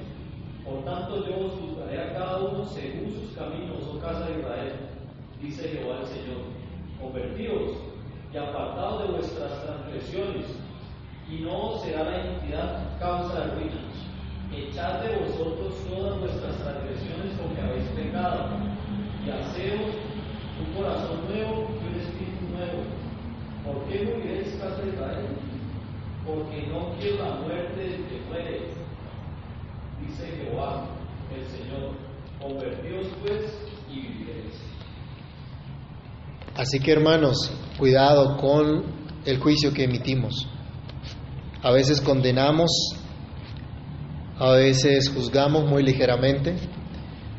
Por 0.68 0.84
tanto, 0.84 1.24
yo 1.24 1.46
os 1.46 1.52
juzgaré 1.60 1.98
a 1.98 2.12
cada 2.12 2.38
uno 2.44 2.66
según 2.66 3.10
sus 3.10 3.34
caminos, 3.34 3.88
oh 3.88 3.98
casa 4.00 4.26
de 4.26 4.40
Israel, 4.40 4.72
dice 5.40 5.68
Jehová 5.68 6.00
el 6.02 6.06
Señor. 6.06 6.44
Convertíos 7.00 7.78
y 8.34 8.36
apartados 8.36 9.02
de 9.02 9.14
vuestras 9.16 9.64
transgresiones, 9.64 10.44
y 11.30 11.36
no 11.40 11.70
os 11.70 11.82
será 11.82 12.04
la 12.04 12.26
iniquidad 12.26 12.98
causa 13.00 13.46
de 13.46 13.54
ruina. 13.54 13.80
Echad 14.52 15.00
de 15.04 15.16
vosotros 15.16 15.74
todas 15.88 16.20
vuestras 16.20 16.56
transgresiones 16.56 17.32
con 17.38 17.54
que 17.54 17.62
habéis 17.62 17.88
pecado, 17.96 18.48
y 19.24 19.30
haceos 19.30 19.94
un 20.60 20.74
corazón 20.76 21.28
nuevo 21.28 21.68
y 21.80 21.86
un 21.88 22.00
espíritu 22.00 22.44
nuevo. 22.52 22.84
¿Por 23.64 23.84
qué 23.88 24.04
moriréis, 24.04 24.54
casa 24.60 24.82
de 24.82 24.90
Israel? 24.90 25.28
Porque 26.26 26.66
no 26.66 26.92
quiero 26.98 27.24
la 27.24 27.34
muerte 27.36 27.80
del 27.80 28.04
que 28.04 28.20
muere, 28.28 28.78
dice 30.06 30.26
Jehová 30.26 30.84
el 31.34 31.46
Señor. 31.46 31.92
Convertíos 32.40 33.06
pues 33.20 33.58
y 33.90 34.00
viviréis. 34.00 34.62
Así 36.68 36.80
que 36.80 36.92
hermanos, 36.92 37.50
cuidado 37.78 38.36
con 38.36 38.84
el 39.24 39.38
juicio 39.38 39.72
que 39.72 39.84
emitimos. 39.84 40.46
A 41.62 41.72
veces 41.72 42.02
condenamos, 42.02 42.70
a 44.38 44.52
veces 44.52 45.08
juzgamos 45.08 45.64
muy 45.64 45.82
ligeramente, 45.82 46.56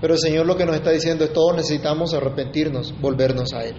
pero 0.01 0.15
el 0.15 0.19
Señor 0.19 0.47
lo 0.47 0.57
que 0.57 0.65
nos 0.65 0.77
está 0.77 0.89
diciendo 0.89 1.25
es 1.25 1.31
todos 1.31 1.55
necesitamos 1.55 2.15
arrepentirnos, 2.15 2.99
volvernos 2.99 3.53
a 3.53 3.65
Él. 3.65 3.75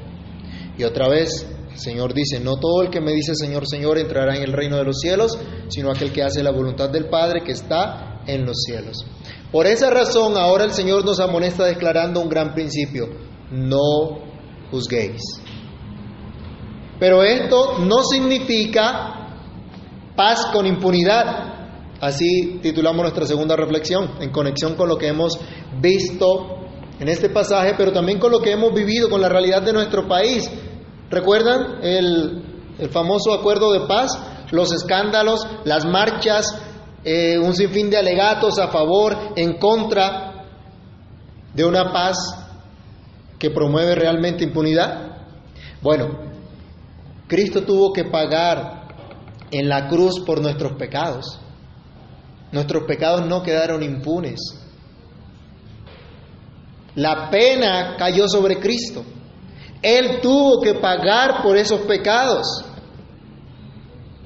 Y 0.79 0.85
otra 0.85 1.09
vez, 1.09 1.45
el 1.73 1.79
Señor 1.79 2.15
dice, 2.15 2.39
no 2.39 2.55
todo 2.61 2.83
el 2.83 2.91
que 2.91 3.01
me 3.01 3.11
dice 3.11 3.35
Señor, 3.35 3.67
Señor 3.67 3.99
entrará 3.99 4.37
en 4.37 4.45
el 4.45 4.53
reino 4.53 4.77
de 4.77 4.85
los 4.85 5.01
cielos, 5.01 5.37
sino 5.67 5.91
aquel 5.91 6.13
que 6.13 6.23
hace 6.23 6.45
la 6.45 6.53
voluntad 6.53 6.91
del 6.91 7.09
Padre 7.09 7.43
que 7.43 7.51
está 7.51 8.23
en 8.25 8.47
los 8.47 8.63
cielos. 8.63 9.05
Por 9.51 9.67
esa 9.67 9.91
razón, 9.91 10.37
ahora 10.37 10.63
el 10.63 10.71
Señor 10.71 11.05
nos 11.05 11.19
amonesta 11.19 11.65
declarando 11.65 12.21
un 12.21 12.29
gran 12.29 12.55
principio, 12.55 13.09
no 13.51 14.30
juzguéis. 14.71 15.21
Pero 16.99 17.23
esto 17.23 17.79
no 17.79 18.03
significa 18.03 19.21
paz 20.15 20.47
con 20.53 20.67
impunidad. 20.67 21.49
Así 22.01 22.61
titulamos 22.63 23.03
nuestra 23.03 23.27
segunda 23.27 23.57
reflexión, 23.57 24.13
en 24.21 24.31
conexión 24.31 24.75
con 24.75 24.89
lo 24.89 24.97
que 24.97 25.09
hemos 25.09 25.39
visto 25.81 26.59
en 26.99 27.09
este 27.09 27.31
pasaje, 27.31 27.75
pero 27.77 27.93
también 27.93 28.19
con 28.19 28.31
lo 28.31 28.41
que 28.41 28.53
hemos 28.53 28.75
vivido, 28.75 29.09
con 29.09 29.21
la 29.21 29.29
realidad 29.29 29.63
de 29.63 29.73
nuestro 29.73 30.07
país. 30.07 30.51
¿Recuerdan 31.11 31.83
el, 31.83 32.43
el 32.79 32.91
famoso 32.91 33.33
acuerdo 33.33 33.73
de 33.73 33.87
paz? 33.87 34.19
Los 34.51 34.73
escándalos, 34.73 35.47
las 35.65 35.87
marchas, 35.87 36.55
eh, 37.05 37.39
un 37.39 37.55
sinfín 37.55 37.89
de 37.89 37.97
alegatos 37.97 38.59
a 38.59 38.69
favor, 38.69 39.17
en 39.37 39.59
contra 39.59 40.45
de 41.55 41.65
una 41.65 41.93
paz 41.93 42.40
que 43.41 43.51
promueve 43.51 43.95
realmente 43.97 44.45
impunidad. 44.45 45.17
Bueno, 45.81 46.09
Cristo 47.27 47.63
tuvo 47.63 47.93
que 47.93 48.05
pagar 48.05 48.87
en 49.51 49.69
la 49.69 49.89
cruz 49.89 50.21
por 50.27 50.43
nuestros 50.43 50.75
pecados. 50.75 51.41
Nuestros 52.53 52.85
pecados 52.85 53.27
no 53.27 53.43
quedaron 53.43 53.83
impunes. 53.83 54.41
La 56.95 57.31
pena 57.31 57.97
cayó 57.97 58.29
sobre 58.29 58.61
Cristo. 58.61 59.05
Él 59.81 60.21
tuvo 60.21 60.61
que 60.61 60.75
pagar 60.75 61.43
por 61.43 61.57
esos 61.57 61.81
pecados. 61.81 62.47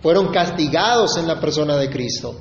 fueron 0.02 0.28
castigados 0.32 1.16
en 1.16 1.26
la 1.26 1.40
persona 1.40 1.76
de 1.76 1.88
Cristo. 1.88 2.34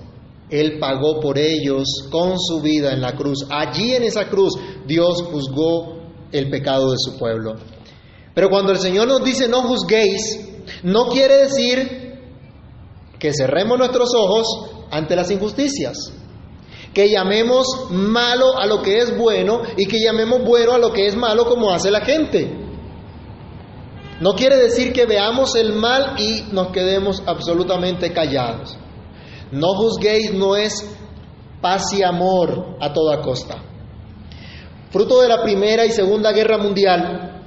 Él 0.50 0.80
pagó 0.80 1.22
por 1.22 1.38
ellos 1.38 2.10
con 2.12 2.38
su 2.38 2.62
vida 2.62 2.92
en 2.92 3.00
la 3.00 3.16
cruz. 3.16 3.46
Allí 3.50 3.94
en 3.94 4.04
esa 4.04 4.28
cruz 4.28 4.54
Dios 4.86 5.22
juzgó 5.32 5.93
el 6.34 6.50
pecado 6.50 6.92
de 6.92 6.98
su 6.98 7.18
pueblo. 7.18 7.56
Pero 8.34 8.50
cuando 8.50 8.72
el 8.72 8.80
Señor 8.80 9.08
nos 9.08 9.24
dice 9.24 9.48
no 9.48 9.62
juzguéis, 9.62 10.40
no 10.84 11.08
quiere 11.08 11.38
decir 11.38 12.04
que 13.20 13.34
cerremos 13.34 13.78
nuestros 13.78 14.14
ojos 14.16 14.46
ante 14.92 15.16
las 15.16 15.32
injusticias, 15.32 16.12
que 16.94 17.10
llamemos 17.10 17.66
malo 17.90 18.58
a 18.58 18.66
lo 18.66 18.82
que 18.82 19.00
es 19.00 19.18
bueno 19.18 19.62
y 19.78 19.86
que 19.86 20.04
llamemos 20.04 20.44
bueno 20.44 20.74
a 20.74 20.78
lo 20.78 20.92
que 20.92 21.08
es 21.08 21.16
malo 21.16 21.46
como 21.46 21.72
hace 21.72 21.90
la 21.90 22.02
gente. 22.02 22.60
No 24.20 24.34
quiere 24.34 24.58
decir 24.58 24.94
que 24.94 25.06
veamos 25.06 25.56
el 25.56 25.74
mal 25.74 26.16
y 26.20 26.44
nos 26.52 26.68
quedemos 26.68 27.22
absolutamente 27.26 28.14
callados. 28.14 28.78
No 29.52 29.74
juzguéis 29.76 30.34
no 30.34 30.56
es 30.56 30.86
paz 31.62 31.94
y 31.94 32.04
amor 32.04 32.78
a 32.80 32.94
toda 32.94 33.22
costa. 33.22 33.73
Fruto 34.94 35.22
de 35.22 35.28
la 35.28 35.42
Primera 35.42 35.88
y 35.88 35.92
Segunda 35.92 36.32
Guerra 36.32 36.60
Mundial, 36.60 37.42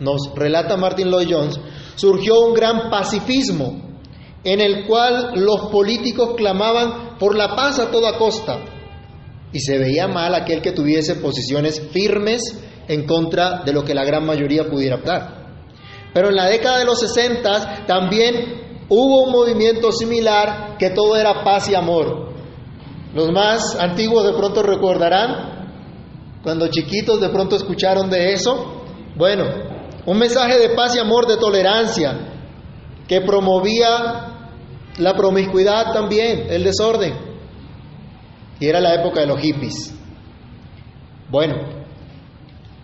nos 0.00 0.32
relata 0.34 0.78
Martin 0.78 1.10
Lloyd 1.10 1.28
Jones, 1.30 1.60
surgió 1.96 2.40
un 2.40 2.54
gran 2.54 2.88
pacifismo 2.88 3.98
en 4.42 4.62
el 4.62 4.86
cual 4.86 5.32
los 5.34 5.66
políticos 5.70 6.30
clamaban 6.34 7.18
por 7.18 7.36
la 7.36 7.54
paz 7.54 7.78
a 7.78 7.90
toda 7.90 8.16
costa 8.16 8.60
y 9.52 9.60
se 9.60 9.76
veía 9.76 10.08
mal 10.08 10.34
aquel 10.34 10.62
que 10.62 10.72
tuviese 10.72 11.16
posiciones 11.16 11.78
firmes 11.92 12.40
en 12.88 13.06
contra 13.06 13.64
de 13.64 13.74
lo 13.74 13.84
que 13.84 13.94
la 13.94 14.06
gran 14.06 14.24
mayoría 14.24 14.70
pudiera 14.70 14.96
dar. 14.96 15.46
Pero 16.14 16.30
en 16.30 16.36
la 16.36 16.46
década 16.46 16.78
de 16.78 16.86
los 16.86 17.00
60 17.00 17.84
también 17.86 18.86
hubo 18.88 19.24
un 19.24 19.32
movimiento 19.32 19.92
similar 19.92 20.78
que 20.78 20.88
todo 20.88 21.16
era 21.18 21.44
paz 21.44 21.68
y 21.68 21.74
amor. 21.74 22.32
Los 23.14 23.30
más 23.30 23.76
antiguos 23.78 24.24
de 24.24 24.32
pronto 24.32 24.62
recordarán, 24.62 25.57
cuando 26.42 26.68
chiquitos 26.68 27.20
de 27.20 27.28
pronto 27.30 27.56
escucharon 27.56 28.08
de 28.08 28.32
eso, 28.32 28.82
bueno, 29.16 29.44
un 30.06 30.18
mensaje 30.18 30.58
de 30.58 30.70
paz 30.70 30.94
y 30.94 30.98
amor, 30.98 31.26
de 31.26 31.36
tolerancia, 31.36 32.16
que 33.06 33.20
promovía 33.22 34.28
la 34.98 35.14
promiscuidad 35.14 35.92
también, 35.92 36.46
el 36.48 36.64
desorden. 36.64 37.14
Y 38.60 38.66
era 38.66 38.80
la 38.80 38.94
época 38.94 39.20
de 39.20 39.26
los 39.26 39.40
hippies. 39.40 39.94
Bueno, 41.30 41.56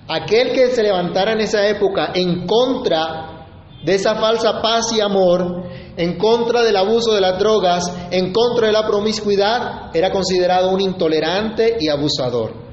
aquel 0.09 0.53
que 0.53 0.69
se 0.69 0.83
levantara 0.83 1.33
en 1.33 1.41
esa 1.41 1.67
época 1.67 2.13
en 2.15 2.47
contra 2.47 3.47
de 3.85 3.95
esa 3.95 4.15
falsa 4.17 4.61
paz 4.63 4.93
y 4.97 5.01
amor, 5.01 5.65
en 5.97 6.19
contra 6.19 6.63
del 6.63 6.77
abuso 6.77 7.13
de 7.13 7.21
las 7.21 7.39
drogas, 7.39 7.85
en 8.11 8.33
contra 8.33 8.67
de 8.69 8.73
la 8.73 8.87
promiscuidad, 8.87 9.95
era 9.95 10.11
considerado 10.11 10.71
un 10.71 10.81
intolerante 10.81 11.77
y 11.79 11.89
abusador. 11.89 12.64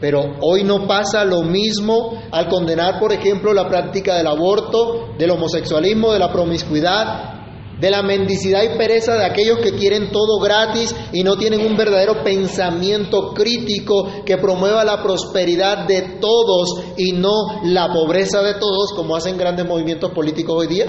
Pero 0.00 0.36
hoy 0.42 0.62
no 0.62 0.86
pasa 0.86 1.24
lo 1.24 1.42
mismo 1.42 2.20
al 2.30 2.48
condenar, 2.48 3.00
por 3.00 3.12
ejemplo, 3.12 3.54
la 3.54 3.68
práctica 3.68 4.16
del 4.16 4.26
aborto, 4.26 5.14
del 5.18 5.30
homosexualismo, 5.30 6.12
de 6.12 6.18
la 6.18 6.30
promiscuidad, 6.30 7.36
de 7.80 7.90
la 7.90 8.02
mendicidad 8.02 8.62
y 8.62 8.76
pereza 8.76 9.16
de 9.16 9.24
aquellos 9.24 9.58
que 9.58 9.72
quieren 9.72 10.10
todo 10.10 10.38
gratis 10.40 10.94
y 11.12 11.22
no 11.22 11.36
tienen 11.36 11.60
un 11.60 11.76
verdadero 11.76 12.22
pensamiento 12.22 13.32
crítico 13.34 14.24
que 14.24 14.38
promueva 14.38 14.84
la 14.84 15.02
prosperidad 15.02 15.86
de 15.86 16.18
todos 16.20 16.82
y 16.96 17.12
no 17.12 17.62
la 17.64 17.92
pobreza 17.92 18.42
de 18.42 18.54
todos, 18.54 18.92
como 18.94 19.16
hacen 19.16 19.36
grandes 19.36 19.66
movimientos 19.66 20.10
políticos 20.12 20.56
hoy 20.58 20.66
día. 20.68 20.86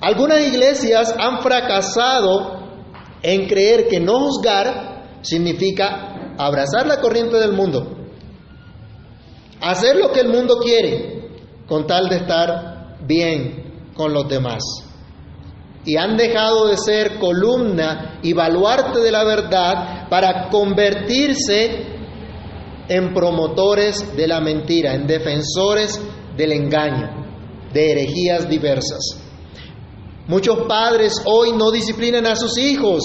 Algunas 0.00 0.46
iglesias 0.46 1.14
han 1.18 1.40
fracasado 1.40 2.60
en 3.22 3.46
creer 3.46 3.88
que 3.88 4.00
no 4.00 4.18
juzgar 4.20 5.20
significa 5.22 6.11
abrazar 6.46 6.86
la 6.86 7.00
corriente 7.00 7.38
del 7.38 7.52
mundo, 7.52 7.96
hacer 9.60 9.96
lo 9.96 10.12
que 10.12 10.20
el 10.20 10.28
mundo 10.28 10.58
quiere 10.58 11.30
con 11.66 11.86
tal 11.86 12.08
de 12.08 12.16
estar 12.16 12.98
bien 13.06 13.90
con 13.94 14.12
los 14.12 14.28
demás 14.28 14.62
y 15.84 15.96
han 15.96 16.16
dejado 16.16 16.68
de 16.68 16.76
ser 16.76 17.18
columna 17.18 18.20
y 18.22 18.32
baluarte 18.32 19.00
de 19.00 19.10
la 19.10 19.24
verdad 19.24 20.08
para 20.08 20.48
convertirse 20.48 21.86
en 22.88 23.12
promotores 23.14 24.16
de 24.16 24.26
la 24.26 24.40
mentira, 24.40 24.94
en 24.94 25.06
defensores 25.06 26.00
del 26.36 26.52
engaño, 26.52 27.08
de 27.72 27.90
herejías 27.92 28.48
diversas. 28.48 29.18
Muchos 30.28 30.66
padres 30.68 31.20
hoy 31.24 31.52
no 31.52 31.70
disciplinan 31.70 32.26
a 32.26 32.36
sus 32.36 32.56
hijos 32.58 33.02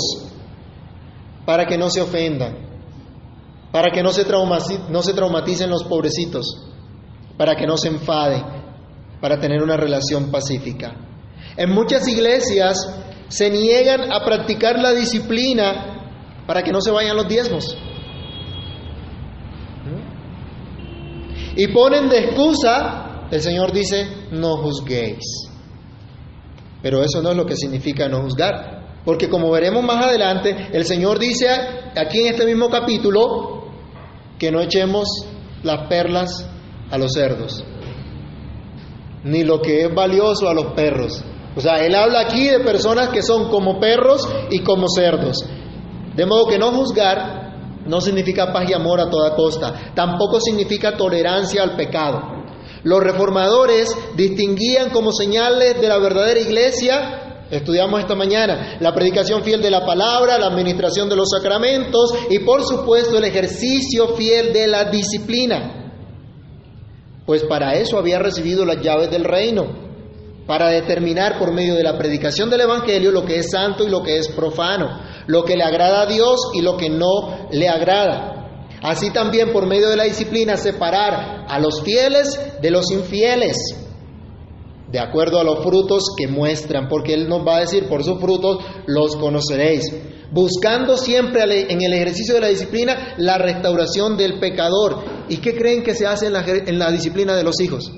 para 1.45 1.65
que 1.65 1.77
no 1.77 1.89
se 1.89 2.01
ofendan, 2.01 2.66
para 3.77 3.91
que 3.91 4.01
no 4.01 4.09
se, 4.11 4.25
no 4.89 5.03
se 5.03 5.13
traumaticen 5.13 5.69
los 5.69 5.83
pobrecitos, 5.83 6.47
para 7.37 7.53
que 7.53 7.67
no 7.67 7.77
se 7.77 7.89
enfaden, 7.89 8.43
para 9.21 9.39
tener 9.39 9.61
una 9.61 9.77
relación 9.77 10.31
pacífica. 10.31 10.95
En 11.55 11.69
muchas 11.75 12.07
iglesias 12.07 12.75
se 13.27 13.51
niegan 13.51 14.11
a 14.11 14.25
practicar 14.25 14.79
la 14.79 14.93
disciplina 14.93 16.41
para 16.47 16.63
que 16.63 16.71
no 16.71 16.81
se 16.81 16.89
vayan 16.89 17.17
los 17.17 17.27
diezmos. 17.27 17.77
Y 21.55 21.67
ponen 21.67 22.09
de 22.09 22.17
excusa, 22.17 23.27
el 23.29 23.41
Señor 23.41 23.71
dice, 23.71 24.07
no 24.31 24.57
juzguéis. 24.57 25.51
Pero 26.81 27.03
eso 27.03 27.21
no 27.21 27.29
es 27.29 27.37
lo 27.37 27.45
que 27.45 27.55
significa 27.55 28.09
no 28.09 28.23
juzgar. 28.23 29.03
Porque 29.05 29.29
como 29.29 29.51
veremos 29.51 29.83
más 29.83 30.03
adelante, 30.03 30.69
el 30.73 30.83
Señor 30.83 31.19
dice 31.19 31.47
aquí 31.95 32.21
en 32.21 32.33
este 32.33 32.43
mismo 32.43 32.71
capítulo 32.71 33.56
que 34.39 34.51
no 34.51 34.61
echemos 34.61 35.07
las 35.63 35.87
perlas 35.87 36.47
a 36.91 36.97
los 36.97 37.13
cerdos, 37.13 37.63
ni 39.23 39.43
lo 39.43 39.61
que 39.61 39.85
es 39.85 39.93
valioso 39.93 40.47
a 40.47 40.53
los 40.53 40.73
perros. 40.73 41.23
O 41.55 41.61
sea, 41.61 41.83
él 41.83 41.95
habla 41.95 42.21
aquí 42.21 42.47
de 42.47 42.59
personas 42.59 43.09
que 43.09 43.23
son 43.23 43.49
como 43.49 43.79
perros 43.79 44.27
y 44.51 44.59
como 44.59 44.87
cerdos. 44.87 45.43
De 46.15 46.25
modo 46.25 46.47
que 46.47 46.59
no 46.59 46.71
juzgar 46.71 47.83
no 47.85 47.99
significa 47.99 48.53
paz 48.53 48.69
y 48.69 48.73
amor 48.73 48.99
a 48.99 49.09
toda 49.09 49.35
costa, 49.35 49.91
tampoco 49.95 50.39
significa 50.39 50.95
tolerancia 50.95 51.63
al 51.63 51.75
pecado. 51.75 52.21
Los 52.83 52.99
reformadores 52.99 53.89
distinguían 54.15 54.91
como 54.91 55.11
señales 55.11 55.81
de 55.81 55.87
la 55.87 55.97
verdadera 55.97 56.39
iglesia, 56.39 57.26
estudiamos 57.51 57.99
esta 57.99 58.15
mañana, 58.15 58.77
la 58.79 58.93
predicación 58.93 59.43
fiel 59.43 59.61
de 59.61 59.71
la 59.71 59.85
palabra, 59.85 60.37
la 60.37 60.47
administración 60.47 61.09
de 61.09 61.15
los 61.15 61.29
sacramentos 61.29 62.13
y 62.29 62.39
por 62.39 62.63
supuesto 62.63 63.17
el 63.17 63.23
ejercicio 63.23 64.15
fiel 64.15 64.53
de 64.53 64.67
la 64.67 64.85
disciplina. 64.85 65.93
Pues 67.25 67.43
para 67.43 67.75
eso 67.75 67.97
había 67.97 68.19
recibido 68.19 68.65
las 68.65 68.81
llaves 68.81 69.11
del 69.11 69.23
reino 69.23 69.87
para 70.47 70.69
determinar 70.69 71.37
por 71.37 71.53
medio 71.53 71.75
de 71.75 71.83
la 71.83 71.97
predicación 71.97 72.49
del 72.49 72.61
Evangelio 72.61 73.11
lo 73.11 73.25
que 73.25 73.39
es 73.39 73.51
santo 73.51 73.85
y 73.85 73.89
lo 73.89 74.01
que 74.01 74.17
es 74.17 74.29
profano, 74.29 75.01
lo 75.27 75.43
que 75.43 75.57
le 75.57 75.63
agrada 75.63 76.03
a 76.03 76.05
Dios 76.05 76.51
y 76.53 76.61
lo 76.61 76.77
que 76.77 76.89
no 76.89 77.49
le 77.51 77.67
agrada. 77.67 78.37
Así 78.81 79.11
también 79.11 79.51
por 79.51 79.65
medio 79.65 79.89
de 79.89 79.97
la 79.97 80.05
disciplina 80.05 80.55
separar 80.55 81.45
a 81.49 81.59
los 81.59 81.81
fieles 81.81 82.39
de 82.61 82.71
los 82.71 82.91
infieles, 82.91 83.57
de 84.91 84.99
acuerdo 84.99 85.39
a 85.39 85.43
los 85.43 85.63
frutos 85.63 86.03
que 86.17 86.27
muestran, 86.27 86.87
porque 86.87 87.13
Él 87.13 87.27
nos 87.27 87.45
va 87.45 87.57
a 87.57 87.61
decir, 87.61 87.87
por 87.87 88.03
sus 88.03 88.19
frutos 88.19 88.59
los 88.85 89.15
conoceréis, 89.17 89.83
buscando 90.31 90.97
siempre 90.97 91.71
en 91.71 91.81
el 91.81 91.93
ejercicio 91.93 92.35
de 92.35 92.41
la 92.41 92.47
disciplina 92.47 93.15
la 93.17 93.37
restauración 93.37 94.17
del 94.17 94.39
pecador. 94.39 95.03
¿Y 95.29 95.37
qué 95.37 95.55
creen 95.55 95.83
que 95.83 95.93
se 95.93 96.07
hace 96.07 96.27
en 96.27 96.33
la, 96.33 96.45
en 96.47 96.79
la 96.79 96.91
disciplina 96.91 97.35
de 97.35 97.43
los 97.43 97.59
hijos? 97.59 97.91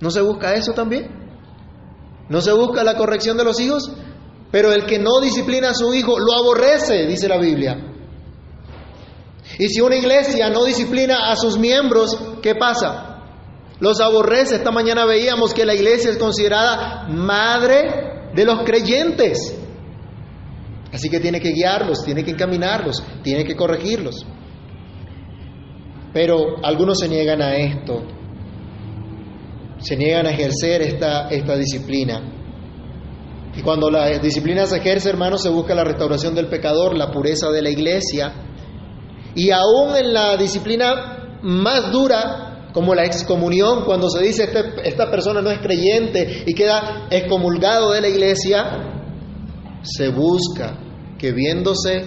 ¿No 0.00 0.10
se 0.10 0.20
busca 0.20 0.54
eso 0.54 0.72
también? 0.72 1.08
¿No 2.28 2.40
se 2.40 2.52
busca 2.52 2.82
la 2.82 2.96
corrección 2.96 3.36
de 3.36 3.44
los 3.44 3.60
hijos? 3.60 3.90
Pero 4.50 4.72
el 4.72 4.84
que 4.84 4.98
no 4.98 5.20
disciplina 5.20 5.70
a 5.70 5.74
su 5.74 5.94
hijo 5.94 6.18
lo 6.18 6.32
aborrece, 6.34 7.06
dice 7.06 7.28
la 7.28 7.38
Biblia. 7.38 7.76
Y 9.58 9.68
si 9.68 9.80
una 9.80 9.96
iglesia 9.96 10.50
no 10.50 10.64
disciplina 10.64 11.30
a 11.30 11.36
sus 11.36 11.58
miembros, 11.58 12.18
¿qué 12.42 12.54
pasa? 12.54 13.11
Los 13.82 14.00
aborrece. 14.00 14.54
Esta 14.54 14.70
mañana 14.70 15.04
veíamos 15.04 15.52
que 15.52 15.66
la 15.66 15.74
iglesia 15.74 16.10
es 16.10 16.16
considerada 16.16 17.06
madre 17.08 18.30
de 18.34 18.44
los 18.46 18.62
creyentes. 18.64 19.58
Así 20.90 21.10
que 21.10 21.20
tiene 21.20 21.40
que 21.40 21.50
guiarlos, 21.50 22.02
tiene 22.04 22.24
que 22.24 22.30
encaminarlos, 22.30 23.02
tiene 23.22 23.44
que 23.44 23.56
corregirlos. 23.56 24.24
Pero 26.14 26.64
algunos 26.64 26.98
se 26.98 27.08
niegan 27.08 27.42
a 27.42 27.56
esto 27.56 28.04
se 29.82 29.96
niegan 29.96 30.26
a 30.26 30.30
ejercer 30.30 30.82
esta, 30.82 31.28
esta 31.28 31.56
disciplina. 31.56 32.22
Y 33.54 33.62
cuando 33.62 33.90
la 33.90 34.18
disciplina 34.18 34.64
se 34.64 34.78
ejerce, 34.78 35.10
hermanos, 35.10 35.42
se 35.42 35.50
busca 35.50 35.74
la 35.74 35.84
restauración 35.84 36.34
del 36.34 36.46
pecador, 36.46 36.96
la 36.96 37.10
pureza 37.10 37.50
de 37.50 37.62
la 37.62 37.70
iglesia. 37.70 38.32
Y 39.34 39.50
aún 39.50 39.96
en 39.96 40.14
la 40.14 40.36
disciplina 40.36 41.38
más 41.42 41.90
dura, 41.90 42.51
como 42.72 42.94
la 42.94 43.04
excomunión, 43.04 43.84
cuando 43.84 44.08
se 44.08 44.22
dice 44.22 44.44
este, 44.44 44.88
esta 44.88 45.10
persona 45.10 45.42
no 45.42 45.50
es 45.50 45.58
creyente 45.60 46.44
y 46.46 46.54
queda 46.54 47.06
excomulgado 47.10 47.92
de 47.92 48.00
la 48.00 48.08
iglesia, 48.08 49.02
se 49.82 50.08
busca 50.08 50.78
que 51.18 51.32
viéndose 51.32 52.06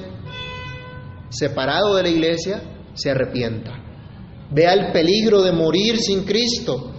separado 1.29 1.95
de 1.95 2.03
la 2.03 2.09
iglesia, 2.09 2.61
se 2.93 3.11
arrepienta. 3.11 3.71
Vea 4.51 4.73
el 4.73 4.91
peligro 4.91 5.41
de 5.41 5.51
morir 5.51 5.97
sin 5.97 6.23
Cristo 6.23 6.93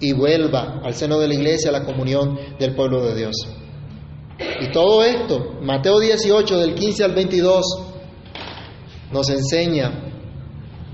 y 0.00 0.12
vuelva 0.12 0.80
al 0.82 0.94
seno 0.94 1.18
de 1.18 1.28
la 1.28 1.34
iglesia 1.34 1.70
a 1.70 1.72
la 1.72 1.84
comunión 1.84 2.38
del 2.58 2.74
pueblo 2.74 3.02
de 3.04 3.14
Dios. 3.16 3.34
Y 4.60 4.70
todo 4.72 5.02
esto, 5.02 5.58
Mateo 5.62 5.98
18 5.98 6.58
del 6.58 6.74
15 6.74 7.04
al 7.04 7.14
22, 7.14 7.64
nos 9.12 9.30
enseña 9.30 10.13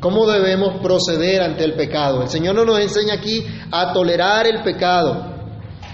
cómo 0.00 0.26
debemos 0.26 0.80
proceder 0.82 1.42
ante 1.42 1.64
el 1.64 1.74
pecado. 1.74 2.22
El 2.22 2.28
Señor 2.28 2.54
no 2.54 2.64
nos 2.64 2.80
enseña 2.80 3.14
aquí 3.14 3.44
a 3.70 3.92
tolerar 3.92 4.46
el 4.46 4.62
pecado, 4.62 5.34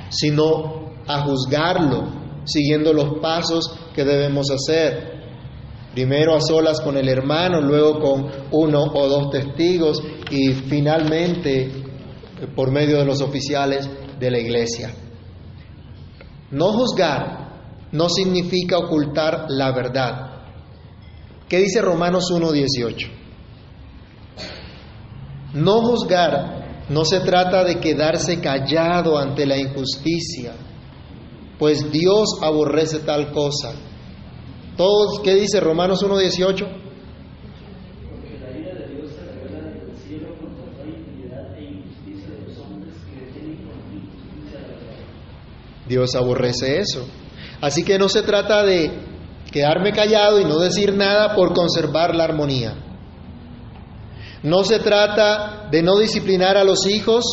sino 0.08 0.94
a 1.06 1.22
juzgarlo, 1.22 2.08
siguiendo 2.44 2.92
los 2.92 3.18
pasos 3.20 3.76
que 3.94 4.04
debemos 4.04 4.50
hacer. 4.50 5.16
Primero 5.92 6.36
a 6.36 6.40
solas 6.40 6.80
con 6.80 6.96
el 6.96 7.08
hermano, 7.08 7.60
luego 7.60 7.98
con 8.00 8.30
uno 8.50 8.84
o 8.84 9.08
dos 9.08 9.30
testigos 9.30 10.02
y 10.30 10.52
finalmente 10.52 11.84
por 12.54 12.70
medio 12.70 12.98
de 12.98 13.06
los 13.06 13.22
oficiales 13.22 13.88
de 14.18 14.30
la 14.30 14.38
iglesia. 14.38 14.94
No 16.50 16.72
juzgar 16.72 17.46
no 17.92 18.08
significa 18.08 18.78
ocultar 18.78 19.46
la 19.48 19.72
verdad. 19.72 20.36
¿Qué 21.48 21.58
dice 21.58 21.80
Romanos 21.80 22.30
1.18? 22.30 23.25
No 25.56 25.80
juzgar 25.80 26.84
no 26.90 27.04
se 27.06 27.20
trata 27.20 27.64
de 27.64 27.80
quedarse 27.80 28.40
callado 28.40 29.18
ante 29.18 29.46
la 29.46 29.56
injusticia, 29.56 30.52
pues 31.58 31.90
Dios 31.90 32.38
aborrece 32.42 32.98
tal 32.98 33.32
cosa. 33.32 33.72
Todos, 34.76 35.20
¿qué 35.20 35.34
dice 35.34 35.58
Romanos 35.60 36.04
1.18? 36.04 36.66
Dios 45.88 46.14
aborrece 46.16 46.80
eso. 46.80 47.06
Así 47.62 47.82
que 47.82 47.98
no 47.98 48.10
se 48.10 48.22
trata 48.22 48.62
de 48.62 48.90
quedarme 49.50 49.92
callado 49.92 50.38
y 50.38 50.44
no 50.44 50.58
decir 50.58 50.92
nada 50.92 51.34
por 51.34 51.54
conservar 51.54 52.14
la 52.14 52.24
armonía. 52.24 52.85
No 54.46 54.62
se 54.62 54.78
trata 54.78 55.66
de 55.72 55.82
no 55.82 55.98
disciplinar 55.98 56.56
a 56.56 56.62
los 56.62 56.86
hijos 56.86 57.24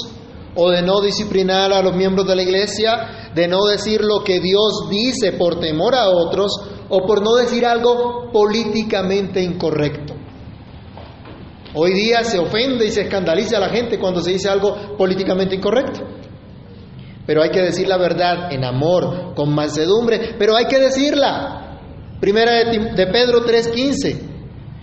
o 0.56 0.72
de 0.72 0.82
no 0.82 1.00
disciplinar 1.00 1.72
a 1.72 1.84
los 1.84 1.96
miembros 1.96 2.28
de 2.28 2.36
la 2.36 2.42
iglesia, 2.42 3.30
de 3.36 3.48
no 3.48 3.66
decir 3.66 4.02
lo 4.02 4.24
que 4.24 4.40
Dios 4.40 4.90
dice 4.90 5.34
por 5.34 5.60
temor 5.60 5.94
a 5.94 6.10
otros 6.10 6.52
o 6.90 7.06
por 7.06 7.24
no 7.24 7.36
decir 7.36 7.68
algo 7.68 8.32
políticamente 8.32 9.44
incorrecto. 9.44 10.16
Hoy 11.76 11.94
día 11.94 12.24
se 12.24 12.40
ofende 12.40 12.88
y 12.88 12.90
se 12.90 13.02
escandaliza 13.02 13.58
a 13.58 13.60
la 13.60 13.70
gente 13.70 14.00
cuando 14.00 14.20
se 14.20 14.32
dice 14.32 14.50
algo 14.50 14.98
políticamente 14.98 15.54
incorrecto. 15.54 16.02
Pero 17.28 17.44
hay 17.44 17.52
que 17.52 17.62
decir 17.62 17.88
la 17.88 17.98
verdad 17.98 18.52
en 18.52 18.64
amor, 18.64 19.36
con 19.36 19.54
mansedumbre, 19.54 20.34
pero 20.40 20.56
hay 20.56 20.66
que 20.66 20.80
decirla. 20.80 21.78
Primera 22.20 22.54
de, 22.54 23.06
Pedro 23.06 23.46
3:15. 23.46 24.32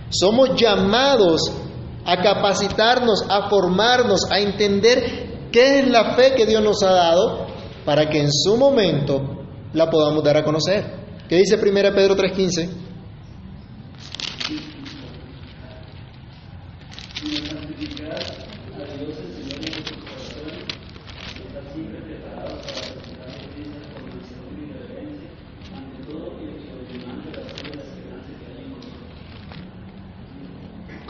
Somos 0.09 0.55
llamados 0.55 1.60
a 2.05 2.21
capacitarnos, 2.21 3.23
a 3.29 3.49
formarnos, 3.49 4.29
a 4.31 4.39
entender 4.39 5.49
qué 5.51 5.79
es 5.79 5.87
la 5.87 6.15
fe 6.15 6.33
que 6.35 6.45
Dios 6.45 6.63
nos 6.63 6.81
ha 6.83 6.91
dado 6.91 7.47
para 7.85 8.09
que 8.09 8.19
en 8.19 8.31
su 8.31 8.57
momento 8.57 9.45
la 9.73 9.89
podamos 9.89 10.23
dar 10.23 10.37
a 10.37 10.43
conocer. 10.43 11.01
¿Qué 11.27 11.37
dice 11.37 11.57
Primera 11.57 11.93
Pedro 11.93 12.15
3:15? 12.15 12.81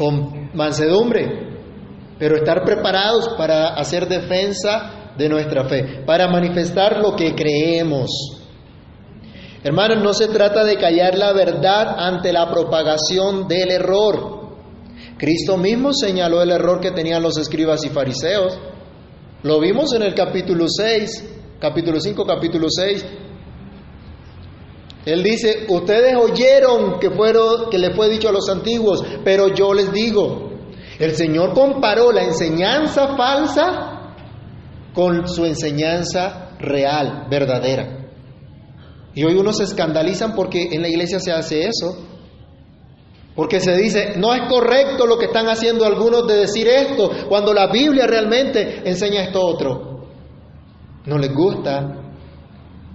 con 0.01 0.40
mansedumbre, 0.53 1.49
pero 2.19 2.35
estar 2.37 2.63
preparados 2.63 3.29
para 3.37 3.75
hacer 3.75 4.07
defensa 4.07 5.13
de 5.17 5.29
nuestra 5.29 5.65
fe, 5.65 6.03
para 6.05 6.27
manifestar 6.27 6.99
lo 6.99 7.15
que 7.15 7.33
creemos. 7.35 8.09
Hermanos, 9.63 10.03
no 10.03 10.13
se 10.13 10.27
trata 10.27 10.63
de 10.63 10.77
callar 10.77 11.17
la 11.17 11.33
verdad 11.33 11.95
ante 11.99 12.33
la 12.33 12.49
propagación 12.49 13.47
del 13.47 13.71
error. 13.71 14.41
Cristo 15.17 15.57
mismo 15.57 15.93
señaló 15.93 16.41
el 16.41 16.49
error 16.49 16.79
que 16.79 16.91
tenían 16.91 17.21
los 17.21 17.37
escribas 17.37 17.85
y 17.85 17.89
fariseos. 17.89 18.57
Lo 19.43 19.59
vimos 19.59 19.93
en 19.93 20.01
el 20.01 20.15
capítulo 20.15 20.65
6, 20.67 21.57
capítulo 21.59 21.99
5, 21.99 22.25
capítulo 22.25 22.67
6, 22.69 23.05
él 25.05 25.23
dice, 25.23 25.65
ustedes 25.67 26.15
oyeron 26.15 26.99
que, 26.99 27.09
fueron, 27.09 27.69
que 27.69 27.79
le 27.79 27.93
fue 27.93 28.09
dicho 28.09 28.29
a 28.29 28.31
los 28.31 28.47
antiguos, 28.49 29.03
pero 29.23 29.47
yo 29.53 29.73
les 29.73 29.91
digo, 29.91 30.51
el 30.99 31.15
Señor 31.15 31.53
comparó 31.53 32.11
la 32.11 32.23
enseñanza 32.23 33.15
falsa 33.17 34.13
con 34.93 35.27
su 35.27 35.45
enseñanza 35.45 36.51
real, 36.59 37.25
verdadera. 37.29 38.01
Y 39.15 39.23
hoy 39.23 39.35
unos 39.35 39.57
se 39.57 39.63
escandalizan 39.63 40.35
porque 40.35 40.69
en 40.71 40.81
la 40.83 40.87
iglesia 40.87 41.19
se 41.19 41.31
hace 41.31 41.67
eso. 41.67 42.07
Porque 43.35 43.59
se 43.59 43.75
dice, 43.77 44.13
no 44.17 44.33
es 44.33 44.41
correcto 44.47 45.07
lo 45.07 45.17
que 45.17 45.25
están 45.25 45.47
haciendo 45.47 45.85
algunos 45.85 46.27
de 46.27 46.35
decir 46.35 46.67
esto, 46.67 47.09
cuando 47.27 47.53
la 47.53 47.71
Biblia 47.71 48.05
realmente 48.05 48.87
enseña 48.87 49.23
esto 49.23 49.41
otro. 49.41 50.05
No 51.05 51.17
les 51.17 51.33
gusta. 51.33 51.97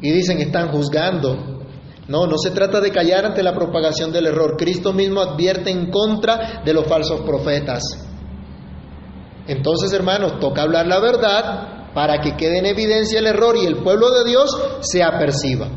Y 0.00 0.12
dicen, 0.12 0.38
están 0.38 0.68
juzgando. 0.68 1.55
No, 2.08 2.26
no 2.26 2.38
se 2.38 2.50
trata 2.50 2.80
de 2.80 2.92
callar 2.92 3.24
ante 3.26 3.42
la 3.42 3.52
propagación 3.52 4.12
del 4.12 4.26
error. 4.26 4.56
Cristo 4.56 4.92
mismo 4.92 5.20
advierte 5.20 5.70
en 5.70 5.90
contra 5.90 6.62
de 6.64 6.72
los 6.72 6.86
falsos 6.86 7.20
profetas. 7.22 7.82
Entonces, 9.48 9.92
hermanos, 9.92 10.38
toca 10.38 10.62
hablar 10.62 10.86
la 10.86 11.00
verdad 11.00 11.92
para 11.94 12.20
que 12.20 12.36
quede 12.36 12.58
en 12.58 12.66
evidencia 12.66 13.18
el 13.18 13.26
error 13.26 13.56
y 13.56 13.66
el 13.66 13.78
pueblo 13.78 14.10
de 14.10 14.28
Dios 14.28 14.56
se 14.80 15.02
aperciba. 15.02 15.68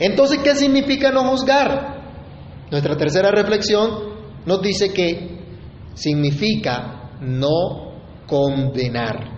Entonces, 0.00 0.38
¿qué 0.42 0.54
significa 0.54 1.12
no 1.12 1.24
juzgar? 1.24 1.98
Nuestra 2.70 2.96
tercera 2.96 3.30
reflexión 3.30 3.90
nos 4.44 4.60
dice 4.60 4.92
que 4.92 5.38
significa 5.94 7.12
no 7.20 7.92
condenar. 8.26 9.37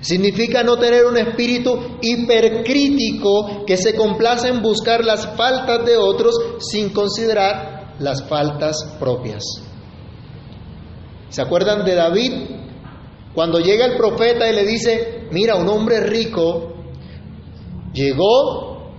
Significa 0.00 0.62
no 0.62 0.76
tener 0.76 1.06
un 1.06 1.16
espíritu 1.16 1.98
hipercrítico 2.02 3.64
que 3.66 3.76
se 3.76 3.94
complace 3.94 4.48
en 4.48 4.60
buscar 4.60 5.04
las 5.04 5.26
faltas 5.36 5.84
de 5.86 5.96
otros 5.96 6.34
sin 6.58 6.90
considerar 6.90 7.94
las 7.98 8.22
faltas 8.24 8.96
propias. 8.98 9.42
¿Se 11.30 11.40
acuerdan 11.42 11.84
de 11.84 11.94
David? 11.94 12.32
Cuando 13.34 13.58
llega 13.60 13.86
el 13.86 13.96
profeta 13.96 14.48
y 14.48 14.54
le 14.54 14.64
dice, 14.64 15.28
mira, 15.32 15.56
un 15.56 15.68
hombre 15.68 16.00
rico 16.00 16.74
llegó 17.92 18.92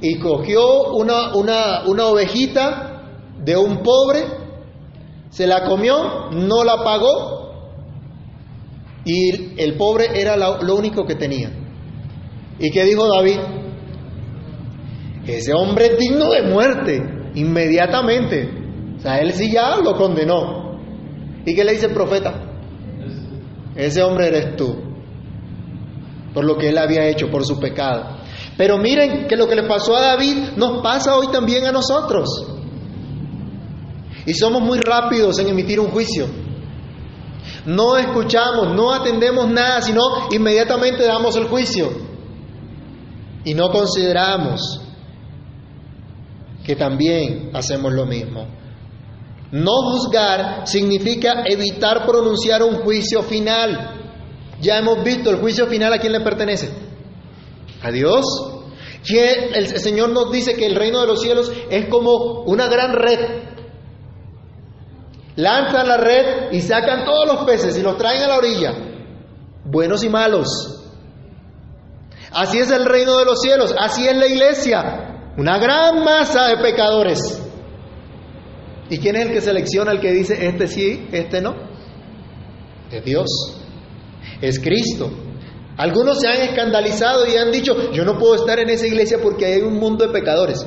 y 0.00 0.18
cogió 0.18 0.92
una, 0.92 1.34
una, 1.34 1.82
una 1.86 2.06
ovejita 2.06 2.92
de 3.38 3.56
un 3.56 3.82
pobre, 3.82 4.24
se 5.30 5.46
la 5.46 5.64
comió, 5.64 6.30
no 6.30 6.62
la 6.62 6.84
pagó 6.84 7.41
y 9.04 9.60
el 9.60 9.76
pobre 9.76 10.20
era 10.20 10.36
lo 10.36 10.76
único 10.76 11.04
que 11.04 11.14
tenía. 11.14 11.50
¿Y 12.58 12.70
qué 12.70 12.84
dijo 12.84 13.08
David? 13.08 13.38
Ese 15.26 15.52
hombre 15.52 15.86
es 15.86 15.98
digno 15.98 16.30
de 16.30 16.42
muerte, 16.42 17.02
inmediatamente. 17.34 18.48
O 18.96 19.00
sea, 19.00 19.18
él 19.18 19.32
sí 19.32 19.50
ya 19.50 19.76
lo 19.76 19.96
condenó. 19.96 20.78
¿Y 21.44 21.54
qué 21.54 21.64
le 21.64 21.72
dice 21.72 21.86
el 21.86 21.92
profeta? 21.92 22.34
Ese 23.74 24.02
hombre 24.02 24.28
eres 24.28 24.56
tú, 24.56 24.76
por 26.34 26.44
lo 26.44 26.56
que 26.56 26.68
él 26.68 26.78
había 26.78 27.06
hecho, 27.08 27.30
por 27.30 27.44
su 27.44 27.58
pecado. 27.58 28.18
Pero 28.56 28.78
miren 28.78 29.26
que 29.26 29.36
lo 29.36 29.48
que 29.48 29.56
le 29.56 29.66
pasó 29.66 29.96
a 29.96 30.02
David 30.02 30.36
nos 30.56 30.82
pasa 30.82 31.16
hoy 31.16 31.28
también 31.32 31.64
a 31.64 31.72
nosotros. 31.72 32.28
Y 34.26 34.34
somos 34.34 34.62
muy 34.62 34.78
rápidos 34.78 35.38
en 35.38 35.48
emitir 35.48 35.80
un 35.80 35.88
juicio. 35.88 36.26
No 37.66 37.96
escuchamos, 37.96 38.74
no 38.74 38.92
atendemos 38.92 39.48
nada, 39.48 39.80
sino 39.82 40.00
inmediatamente 40.30 41.04
damos 41.04 41.36
el 41.36 41.44
juicio. 41.46 41.90
Y 43.44 43.54
no 43.54 43.70
consideramos 43.70 44.80
que 46.64 46.76
también 46.76 47.50
hacemos 47.54 47.92
lo 47.92 48.06
mismo. 48.06 48.46
No 49.52 49.72
juzgar 49.90 50.66
significa 50.66 51.44
evitar 51.44 52.06
pronunciar 52.06 52.62
un 52.62 52.76
juicio 52.76 53.22
final. 53.22 54.00
Ya 54.60 54.78
hemos 54.78 55.04
visto 55.04 55.30
el 55.30 55.36
juicio 55.36 55.66
final 55.66 55.92
a 55.92 55.98
quién 55.98 56.12
le 56.12 56.20
pertenece. 56.20 56.70
A 57.82 57.90
Dios. 57.90 58.24
El 59.04 59.66
Señor 59.78 60.10
nos 60.10 60.30
dice 60.30 60.54
que 60.54 60.66
el 60.66 60.76
reino 60.76 61.00
de 61.00 61.06
los 61.06 61.20
cielos 61.20 61.52
es 61.70 61.88
como 61.88 62.42
una 62.44 62.66
gran 62.68 62.92
red. 62.94 63.51
Lanzan 65.36 65.88
la 65.88 65.96
red 65.96 66.52
y 66.52 66.60
sacan 66.60 67.04
todos 67.04 67.26
los 67.26 67.44
peces 67.44 67.76
y 67.78 67.82
los 67.82 67.96
traen 67.96 68.22
a 68.22 68.28
la 68.28 68.36
orilla, 68.36 68.74
buenos 69.64 70.04
y 70.04 70.08
malos. 70.08 70.48
Así 72.32 72.58
es 72.58 72.70
el 72.70 72.84
reino 72.84 73.18
de 73.18 73.24
los 73.24 73.40
cielos, 73.40 73.74
así 73.78 74.06
es 74.06 74.16
la 74.16 74.26
iglesia, 74.26 75.32
una 75.36 75.58
gran 75.58 76.04
masa 76.04 76.48
de 76.48 76.58
pecadores. 76.58 77.42
¿Y 78.90 78.98
quién 78.98 79.16
es 79.16 79.26
el 79.26 79.32
que 79.32 79.40
selecciona 79.40 79.92
el 79.92 80.00
que 80.00 80.12
dice, 80.12 80.46
este 80.46 80.66
sí, 80.66 81.08
este 81.12 81.40
no? 81.40 81.54
Es 82.90 83.04
Dios, 83.04 83.28
es 84.40 84.60
Cristo. 84.60 85.10
Algunos 85.78 86.20
se 86.20 86.28
han 86.28 86.42
escandalizado 86.42 87.26
y 87.26 87.36
han 87.36 87.50
dicho, 87.50 87.90
yo 87.92 88.04
no 88.04 88.18
puedo 88.18 88.34
estar 88.34 88.58
en 88.58 88.68
esa 88.68 88.86
iglesia 88.86 89.18
porque 89.22 89.46
hay 89.46 89.62
un 89.62 89.78
mundo 89.78 90.06
de 90.06 90.12
pecadores. 90.12 90.66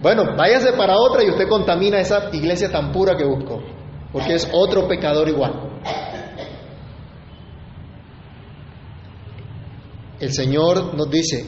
Bueno, 0.00 0.24
váyase 0.36 0.72
para 0.72 0.96
otra 0.96 1.22
y 1.24 1.30
usted 1.30 1.48
contamina 1.48 2.00
esa 2.00 2.30
iglesia 2.32 2.70
tan 2.70 2.92
pura 2.92 3.16
que 3.16 3.24
buscó, 3.24 3.60
porque 4.12 4.34
es 4.34 4.48
otro 4.52 4.88
pecador 4.88 5.28
igual. 5.28 5.52
El 10.18 10.32
Señor 10.32 10.94
nos 10.94 11.10
dice, 11.10 11.46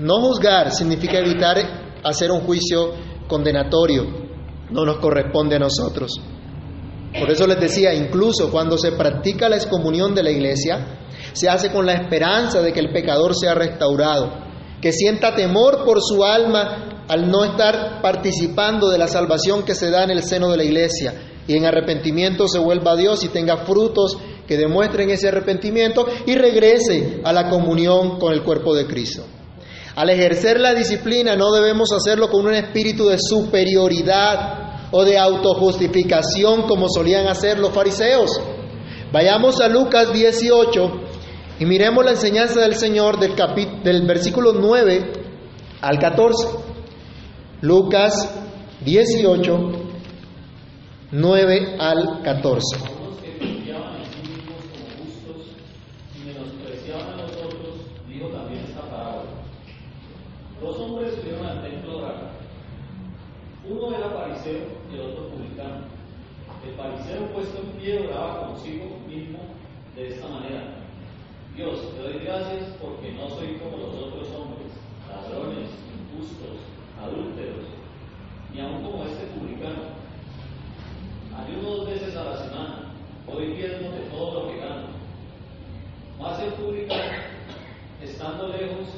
no 0.00 0.20
juzgar 0.20 0.72
significa 0.72 1.18
evitar 1.18 1.56
hacer 2.02 2.30
un 2.30 2.40
juicio 2.40 2.92
condenatorio, 3.28 4.04
no 4.70 4.84
nos 4.84 4.98
corresponde 4.98 5.56
a 5.56 5.58
nosotros. 5.58 6.12
Por 7.18 7.30
eso 7.30 7.46
les 7.46 7.60
decía, 7.60 7.94
incluso 7.94 8.50
cuando 8.50 8.78
se 8.78 8.92
practica 8.92 9.48
la 9.48 9.56
excomunión 9.56 10.14
de 10.14 10.22
la 10.22 10.30
iglesia, 10.30 10.98
se 11.32 11.48
hace 11.48 11.70
con 11.70 11.84
la 11.84 11.94
esperanza 11.94 12.62
de 12.62 12.72
que 12.72 12.80
el 12.80 12.92
pecador 12.92 13.34
sea 13.34 13.54
restaurado, 13.54 14.32
que 14.80 14.92
sienta 14.92 15.34
temor 15.34 15.84
por 15.84 15.98
su 16.00 16.24
alma 16.24 17.04
al 17.08 17.30
no 17.30 17.44
estar 17.44 18.00
participando 18.00 18.88
de 18.88 18.98
la 18.98 19.08
salvación 19.08 19.62
que 19.62 19.74
se 19.74 19.90
da 19.90 20.04
en 20.04 20.10
el 20.10 20.22
seno 20.22 20.50
de 20.50 20.56
la 20.56 20.64
iglesia 20.64 21.14
y 21.46 21.56
en 21.56 21.64
arrepentimiento 21.64 22.48
se 22.48 22.58
vuelva 22.58 22.92
a 22.92 22.96
Dios 22.96 23.22
y 23.24 23.28
tenga 23.28 23.58
frutos 23.58 24.16
que 24.46 24.56
demuestren 24.56 25.10
ese 25.10 25.28
arrepentimiento 25.28 26.06
y 26.26 26.34
regrese 26.34 27.20
a 27.24 27.32
la 27.32 27.48
comunión 27.48 28.18
con 28.18 28.32
el 28.32 28.42
cuerpo 28.42 28.74
de 28.74 28.86
Cristo. 28.86 29.24
Al 29.94 30.10
ejercer 30.10 30.60
la 30.60 30.74
disciplina 30.74 31.36
no 31.36 31.52
debemos 31.52 31.92
hacerlo 31.92 32.28
con 32.28 32.46
un 32.46 32.54
espíritu 32.54 33.08
de 33.08 33.18
superioridad 33.18 34.90
o 34.90 35.04
de 35.04 35.18
autojustificación 35.18 36.62
como 36.62 36.88
solían 36.88 37.26
hacer 37.26 37.58
los 37.58 37.72
fariseos. 37.72 38.30
Vayamos 39.12 39.60
a 39.60 39.68
Lucas 39.68 40.12
18 40.12 40.92
y 41.60 41.64
miremos 41.64 42.04
la 42.04 42.10
enseñanza 42.12 42.60
del 42.60 42.74
Señor 42.74 43.18
del, 43.18 43.34
del 43.82 44.06
versículo 44.06 44.52
9 44.52 45.12
al 45.80 45.98
14. 45.98 46.48
Lucas 47.62 48.28
18, 48.84 49.85
9 51.12 51.76
al 51.78 52.20
14. 52.24 52.76
Algunos 52.82 53.20
que 53.20 53.38
confiaban 53.38 53.94
en 53.94 54.06
sí 54.10 54.26
mismos 54.26 54.58
como 54.66 54.90
justos 54.98 55.54
y 56.18 56.26
menospreciaban 56.26 57.14
a 57.14 57.22
los 57.22 57.30
otros, 57.30 57.74
dijo 58.08 58.26
también 58.30 58.64
esta 58.66 58.80
parábola. 58.90 59.30
Dos 60.60 60.76
hombres 60.78 61.14
subieron 61.14 61.46
al 61.46 61.62
templo 61.62 61.92
a 61.92 61.96
orar. 61.96 62.30
Uno 63.70 63.96
era 63.96 64.10
fariseo 64.10 64.66
y 64.90 64.94
el 64.96 65.00
otro 65.00 65.28
publicano. 65.28 65.86
El 66.66 66.74
fariseo 66.74 67.30
puesto 67.32 67.62
en 67.62 67.70
pie 67.78 68.08
oraba 68.08 68.48
consigo 68.48 68.98
mismo 69.06 69.38
de 69.94 70.08
esta 70.08 70.26
manera. 70.26 70.74
Dios, 71.54 71.94
te 71.94 72.02
doy 72.02 72.24
gracias 72.24 72.66
porque 72.82 73.12
no 73.12 73.30
soy 73.30 73.62
como 73.62 73.76
los 73.76 73.94
otros 73.94 74.26
hombres, 74.34 74.74
ladrones, 75.06 75.70
injustos, 75.86 76.66
adúlteros, 77.00 77.70
ni 78.52 78.60
aun 78.60 78.82
como 78.82 79.04
este 79.04 79.26
publicano. 79.38 79.95
Ayuno 81.38 81.68
dos 81.68 81.86
veces 81.90 82.16
a 82.16 82.24
la 82.24 82.36
semana, 82.36 82.92
doy 83.26 83.46
diezmo 83.54 83.90
de 83.90 84.00
todo 84.10 84.42
lo 84.42 84.48
que 84.48 84.58
gano. 84.58 84.86
Más 86.18 86.40
el 86.40 86.52
publicano, 86.54 87.12
estando 88.02 88.48
lejos, 88.48 88.88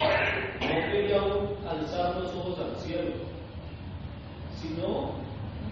no 0.00 0.92
quería 0.92 1.20
aún 1.20 1.56
alzar 1.68 2.16
los 2.16 2.32
ojos 2.34 2.58
al 2.60 2.76
cielo, 2.76 3.14
sino 4.60 5.10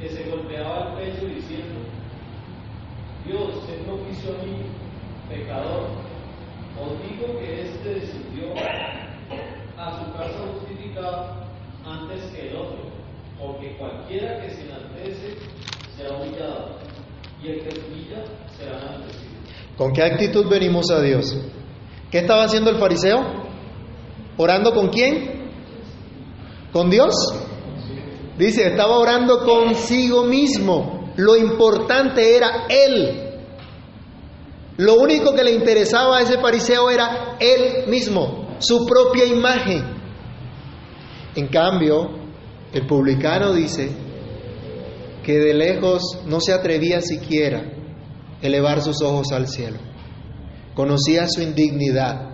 que 0.01 0.09
se 0.09 0.29
golpeaba 0.29 0.89
el 0.89 1.11
pecho 1.11 1.27
diciendo, 1.27 1.79
Dios, 3.25 3.67
ten 3.67 3.85
propicio 3.85 4.31
a 4.31 4.45
mí, 4.45 4.63
pecador. 5.29 5.89
Os 6.79 7.09
digo 7.09 7.39
que 7.39 7.63
éste 7.63 7.95
descendió 7.95 8.53
a 9.79 9.99
su 9.99 10.13
casa 10.13 10.39
justificado 10.53 11.47
antes 11.87 12.25
que 12.33 12.51
el 12.51 12.57
otro, 12.57 12.79
porque 13.41 13.77
cualquiera 13.77 14.43
que 14.43 14.51
se 14.51 14.67
enaltece 14.67 15.37
será 15.97 16.17
humillado, 16.17 16.79
y 17.43 17.49
el 17.49 17.61
que 17.61 17.81
humilla 17.81 18.25
será 18.57 18.79
enaltecido. 18.79 19.33
¿Con 19.77 19.93
qué 19.93 20.03
actitud 20.03 20.49
venimos 20.49 20.91
a 20.91 21.01
Dios? 21.01 21.37
¿Qué 22.11 22.19
estaba 22.19 22.45
haciendo 22.45 22.71
el 22.71 22.77
fariseo? 22.77 23.19
¿Orando 24.37 24.73
con 24.73 24.89
quién? 24.89 25.51
¿Con 26.73 26.91
Dios? 26.91 27.15
Dice, 28.39 28.69
estaba 28.69 28.99
orando 28.99 29.45
consigo 29.45 30.25
mismo. 30.25 31.13
Lo 31.17 31.37
importante 31.37 32.37
era 32.37 32.67
Él. 32.69 33.23
Lo 34.77 34.97
único 34.97 35.35
que 35.35 35.43
le 35.43 35.53
interesaba 35.53 36.19
a 36.19 36.21
ese 36.21 36.39
fariseo 36.39 36.91
era 36.91 37.37
Él 37.41 37.89
mismo, 37.89 38.57
su 38.59 38.85
propia 38.85 39.25
imagen. 39.25 39.83
En 41.35 41.49
cambio, 41.49 42.11
el 42.73 42.87
publicano 42.87 43.55
dice 43.55 44.06
que 45.27 45.41
de 45.41 45.55
lejos 45.55 46.21
no 46.25 46.41
se 46.41 46.53
atrevía 46.53 47.01
siquiera 47.01 47.65
elevar 48.41 48.81
sus 48.81 49.03
ojos 49.03 49.33
al 49.33 49.49
cielo. 49.49 49.79
Conocía 50.73 51.27
su 51.27 51.43
indignidad. 51.43 52.31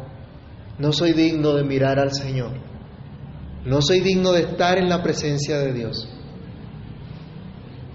No 0.78 0.92
soy 0.92 1.14
digno 1.14 1.54
de 1.54 1.64
mirar 1.64 1.98
al 1.98 2.12
Señor. 2.12 2.50
No 3.64 3.80
soy 3.80 4.00
digno 4.00 4.32
de 4.32 4.42
estar 4.42 4.76
en 4.76 4.90
la 4.90 5.02
presencia 5.02 5.58
de 5.58 5.72
Dios. 5.72 6.06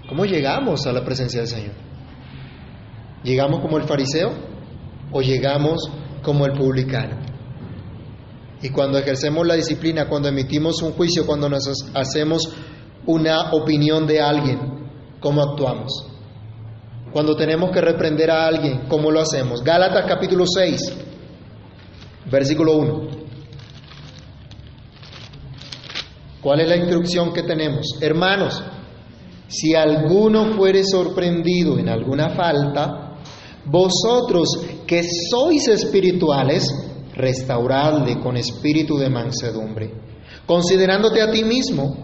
¿Cómo 0.08 0.24
llegamos 0.24 0.84
a 0.88 0.92
la 0.92 1.04
presencia 1.04 1.42
del 1.42 1.48
Señor? 1.48 1.74
¿Llegamos 3.22 3.60
como 3.60 3.76
el 3.78 3.84
fariseo 3.84 4.32
o 5.12 5.22
llegamos 5.22 5.78
como 6.24 6.44
el 6.44 6.58
publicano? 6.58 7.20
Y 8.62 8.70
cuando 8.70 8.98
ejercemos 8.98 9.46
la 9.46 9.54
disciplina, 9.54 10.08
cuando 10.08 10.28
emitimos 10.28 10.82
un 10.82 10.90
juicio, 10.90 11.24
cuando 11.24 11.48
nos 11.48 11.62
hacemos 11.94 12.52
una 13.06 13.52
opinión 13.52 14.04
de 14.04 14.20
alguien, 14.20 14.77
¿cómo 15.20 15.42
actuamos? 15.42 16.06
Cuando 17.12 17.34
tenemos 17.36 17.70
que 17.70 17.80
reprender 17.80 18.30
a 18.30 18.46
alguien, 18.46 18.82
¿cómo 18.88 19.10
lo 19.10 19.20
hacemos? 19.20 19.62
Gálatas 19.62 20.04
capítulo 20.06 20.44
6, 20.46 20.80
versículo 22.30 22.76
1. 22.76 23.08
¿Cuál 26.42 26.60
es 26.60 26.68
la 26.68 26.76
instrucción 26.76 27.32
que 27.32 27.42
tenemos? 27.42 27.98
Hermanos, 28.00 28.62
si 29.48 29.74
alguno 29.74 30.54
fuere 30.56 30.84
sorprendido 30.84 31.78
en 31.78 31.88
alguna 31.88 32.30
falta, 32.30 33.16
vosotros 33.64 34.48
que 34.86 35.02
sois 35.02 35.66
espirituales, 35.68 36.68
restauradle 37.14 38.20
con 38.20 38.36
espíritu 38.36 38.96
de 38.96 39.10
mansedumbre, 39.10 39.92
considerándote 40.46 41.22
a 41.22 41.30
ti 41.30 41.42
mismo, 41.42 41.96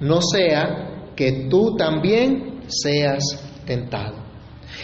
no 0.00 0.20
sea 0.20 1.12
que 1.16 1.48
tú 1.48 1.74
también 1.76 2.47
seas 2.68 3.22
tentado. 3.66 4.16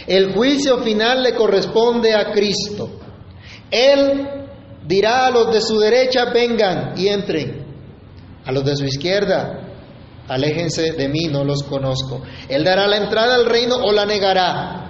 El 0.07 0.33
juicio 0.33 0.79
final 0.79 1.23
le 1.23 1.33
corresponde 1.33 2.13
a 2.13 2.31
Cristo. 2.31 2.89
Él 3.71 4.27
dirá 4.85 5.27
a 5.27 5.31
los 5.31 5.53
de 5.53 5.61
su 5.61 5.79
derecha, 5.79 6.25
vengan 6.25 6.93
y 6.97 7.07
entren. 7.07 7.65
A 8.45 8.51
los 8.51 8.63
de 8.63 8.75
su 8.75 8.85
izquierda, 8.85 9.65
aléjense 10.27 10.91
de 10.91 11.07
mí, 11.07 11.27
no 11.31 11.43
los 11.43 11.63
conozco. 11.63 12.21
Él 12.47 12.63
dará 12.63 12.87
la 12.87 12.97
entrada 12.97 13.35
al 13.35 13.45
reino 13.45 13.77
o 13.77 13.91
la 13.91 14.05
negará. 14.05 14.81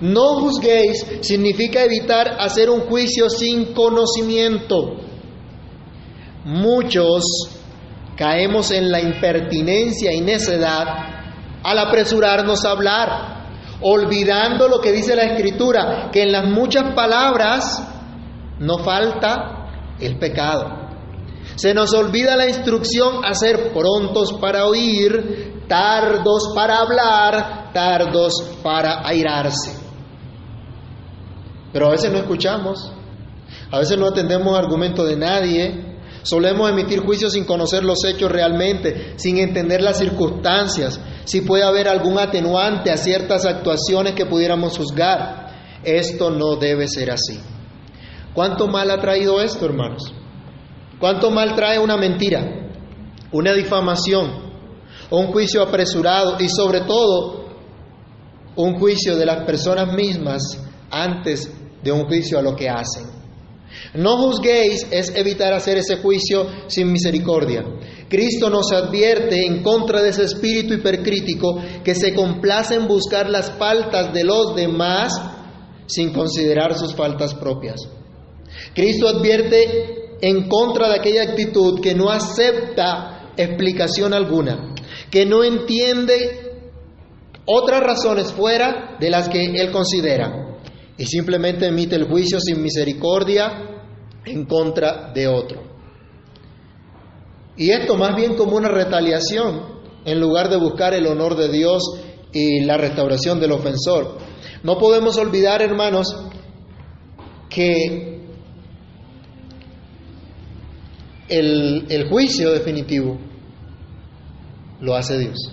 No 0.00 0.40
juzguéis 0.40 1.04
significa 1.20 1.82
evitar 1.82 2.36
hacer 2.38 2.70
un 2.70 2.80
juicio 2.80 3.28
sin 3.28 3.72
conocimiento. 3.72 4.96
Muchos 6.44 7.24
caemos 8.16 8.70
en 8.70 8.90
la 8.90 9.00
impertinencia 9.00 10.12
y 10.12 10.20
necedad 10.20 11.15
al 11.66 11.80
apresurarnos 11.80 12.64
a 12.64 12.70
hablar, 12.70 13.08
olvidando 13.80 14.68
lo 14.68 14.80
que 14.80 14.92
dice 14.92 15.16
la 15.16 15.24
Escritura, 15.24 16.10
que 16.12 16.22
en 16.22 16.30
las 16.30 16.46
muchas 16.46 16.94
palabras 16.94 17.82
no 18.60 18.78
falta 18.78 19.96
el 19.98 20.16
pecado. 20.16 20.86
Se 21.56 21.74
nos 21.74 21.92
olvida 21.92 22.36
la 22.36 22.48
instrucción 22.48 23.24
a 23.24 23.34
ser 23.34 23.72
prontos 23.72 24.34
para 24.40 24.64
oír, 24.66 25.64
tardos 25.66 26.52
para 26.54 26.78
hablar, 26.78 27.72
tardos 27.72 28.32
para 28.62 29.04
airarse. 29.04 29.76
Pero 31.72 31.88
a 31.88 31.90
veces 31.90 32.12
no 32.12 32.18
escuchamos, 32.18 32.92
a 33.72 33.78
veces 33.80 33.98
no 33.98 34.06
atendemos 34.06 34.56
argumento 34.56 35.04
de 35.04 35.16
nadie, 35.16 35.96
Solemos 36.26 36.68
emitir 36.68 37.02
juicios 37.02 37.34
sin 37.34 37.44
conocer 37.44 37.84
los 37.84 38.04
hechos 38.04 38.32
realmente, 38.32 39.14
sin 39.14 39.38
entender 39.38 39.80
las 39.80 39.98
circunstancias, 39.98 41.00
si 41.26 41.40
puede 41.40 41.64
haber 41.64 41.88
algún 41.88 42.18
atenuante 42.18 42.90
a 42.90 42.96
ciertas 42.96 43.44
actuaciones 43.44 44.14
que 44.14 44.26
pudiéramos 44.26 44.78
juzgar. 44.78 45.46
Esto 45.82 46.30
no 46.30 46.56
debe 46.56 46.86
ser 46.88 47.10
así. 47.10 47.40
¿Cuánto 48.32 48.68
mal 48.68 48.90
ha 48.90 49.00
traído 49.00 49.40
esto, 49.40 49.66
hermanos? 49.66 50.14
¿Cuánto 51.00 51.30
mal 51.30 51.54
trae 51.54 51.78
una 51.78 51.96
mentira, 51.96 52.70
una 53.32 53.52
difamación, 53.52 54.30
un 55.10 55.26
juicio 55.26 55.62
apresurado 55.62 56.36
y 56.38 56.48
sobre 56.48 56.82
todo 56.82 57.46
un 58.54 58.78
juicio 58.78 59.16
de 59.16 59.26
las 59.26 59.44
personas 59.44 59.92
mismas 59.94 60.42
antes 60.90 61.52
de 61.82 61.92
un 61.92 62.06
juicio 62.06 62.38
a 62.38 62.42
lo 62.42 62.54
que 62.54 62.68
hacen? 62.68 63.15
No 63.94 64.16
juzguéis 64.18 64.86
es 64.90 65.14
evitar 65.14 65.52
hacer 65.52 65.78
ese 65.78 65.96
juicio 65.96 66.46
sin 66.66 66.92
misericordia. 66.92 67.64
Cristo 68.08 68.50
nos 68.50 68.72
advierte 68.72 69.44
en 69.46 69.62
contra 69.62 70.02
de 70.02 70.10
ese 70.10 70.24
espíritu 70.24 70.74
hipercrítico 70.74 71.60
que 71.82 71.94
se 71.94 72.14
complace 72.14 72.74
en 72.74 72.86
buscar 72.86 73.28
las 73.28 73.52
faltas 73.52 74.12
de 74.12 74.24
los 74.24 74.54
demás 74.54 75.12
sin 75.86 76.12
considerar 76.12 76.76
sus 76.76 76.94
faltas 76.94 77.34
propias. 77.34 77.80
Cristo 78.74 79.08
advierte 79.08 80.18
en 80.20 80.48
contra 80.48 80.88
de 80.88 80.96
aquella 80.96 81.22
actitud 81.22 81.80
que 81.80 81.94
no 81.94 82.10
acepta 82.10 83.32
explicación 83.36 84.14
alguna, 84.14 84.74
que 85.10 85.26
no 85.26 85.44
entiende 85.44 86.52
otras 87.44 87.80
razones 87.80 88.32
fuera 88.32 88.96
de 88.98 89.10
las 89.10 89.28
que 89.28 89.44
él 89.44 89.70
considera 89.70 90.55
y 90.98 91.04
simplemente 91.04 91.66
emite 91.66 91.96
el 91.96 92.08
juicio 92.08 92.40
sin 92.40 92.62
misericordia 92.62 93.82
en 94.24 94.44
contra 94.46 95.12
de 95.12 95.28
otro. 95.28 95.62
Y 97.56 97.70
esto 97.70 97.96
más 97.96 98.14
bien 98.16 98.36
como 98.36 98.56
una 98.56 98.68
retaliación 98.68 99.76
en 100.04 100.20
lugar 100.20 100.48
de 100.48 100.56
buscar 100.56 100.94
el 100.94 101.06
honor 101.06 101.36
de 101.36 101.48
Dios 101.48 101.82
y 102.32 102.60
la 102.60 102.76
restauración 102.76 103.40
del 103.40 103.52
ofensor. 103.52 104.18
No 104.62 104.78
podemos 104.78 105.16
olvidar, 105.16 105.62
hermanos, 105.62 106.14
que 107.48 108.20
el, 111.28 111.86
el 111.88 112.08
juicio 112.08 112.52
definitivo 112.52 113.18
lo 114.80 114.94
hace 114.94 115.18
Dios. 115.18 115.52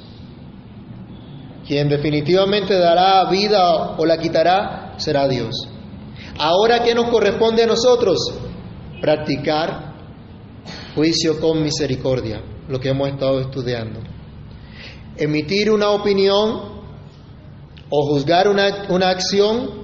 Quien 1.65 1.87
definitivamente 1.87 2.77
dará 2.77 3.29
vida 3.29 3.95
o 3.97 4.05
la 4.05 4.17
quitará 4.17 4.82
será 4.97 5.27
Dios. 5.27 5.55
Ahora, 6.37 6.83
¿qué 6.83 6.95
nos 6.95 7.09
corresponde 7.09 7.63
a 7.63 7.67
nosotros? 7.67 8.17
Practicar 9.01 9.93
juicio 10.95 11.39
con 11.39 11.61
misericordia, 11.61 12.41
lo 12.67 12.79
que 12.79 12.89
hemos 12.89 13.09
estado 13.09 13.39
estudiando. 13.39 13.99
Emitir 15.17 15.71
una 15.71 15.89
opinión 15.89 16.73
o 17.89 18.07
juzgar 18.09 18.47
una, 18.47 18.87
una 18.89 19.09
acción 19.09 19.83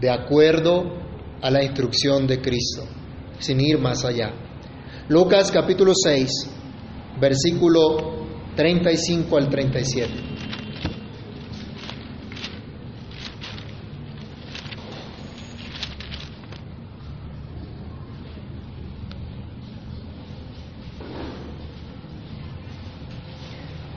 de 0.00 0.10
acuerdo 0.10 1.04
a 1.40 1.50
la 1.50 1.62
instrucción 1.62 2.26
de 2.26 2.40
Cristo, 2.40 2.84
sin 3.38 3.60
ir 3.60 3.78
más 3.78 4.04
allá. 4.04 4.32
Lucas 5.08 5.52
capítulo 5.52 5.92
6, 5.94 6.30
versículo 7.20 8.26
35 8.56 9.36
al 9.36 9.48
37. 9.48 10.33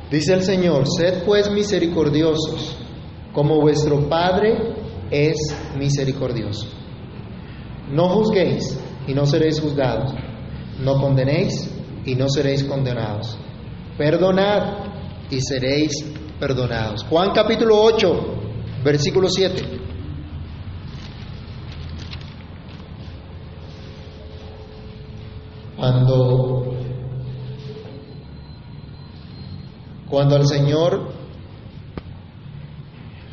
Dice 0.10 0.34
el 0.34 0.43
Señor, 0.43 0.86
sed 0.88 1.24
pues 1.26 1.52
misericordiosos, 1.52 2.78
como 3.34 3.60
vuestro 3.60 4.08
Padre 4.08 4.58
es 5.12 5.36
misericordioso. 5.78 6.67
No 7.91 8.10
juzguéis 8.10 8.80
y 9.08 9.13
no 9.13 9.26
seréis 9.26 9.60
juzgados. 9.60 10.13
No 10.80 11.02
condenéis 11.02 11.70
y 12.06 12.15
no 12.15 12.30
seréis 12.30 12.63
condenados. 12.63 13.38
Perdonad 13.98 14.88
y 15.30 15.41
seréis 15.41 15.91
perdonados. 16.39 17.04
Juan 17.10 17.32
capítulo 17.34 17.82
8, 17.82 18.38
versículo 18.84 19.28
7. 19.28 19.78
Cuando, 25.76 26.74
cuando 30.17 30.36
al 30.36 30.47
Señor 30.47 31.12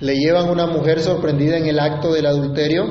le 0.02 0.16
llevan 0.16 0.50
una 0.50 0.66
mujer 0.66 1.00
sorprendida 1.00 1.56
en 1.56 1.64
el 1.64 1.78
acto 1.78 2.12
del 2.12 2.26
adulterio, 2.26 2.84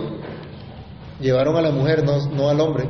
llevaron 1.22 1.58
a 1.58 1.62
la 1.62 1.70
mujer, 1.70 2.04
no, 2.04 2.50
al 2.50 2.60
hombre, 2.60 2.90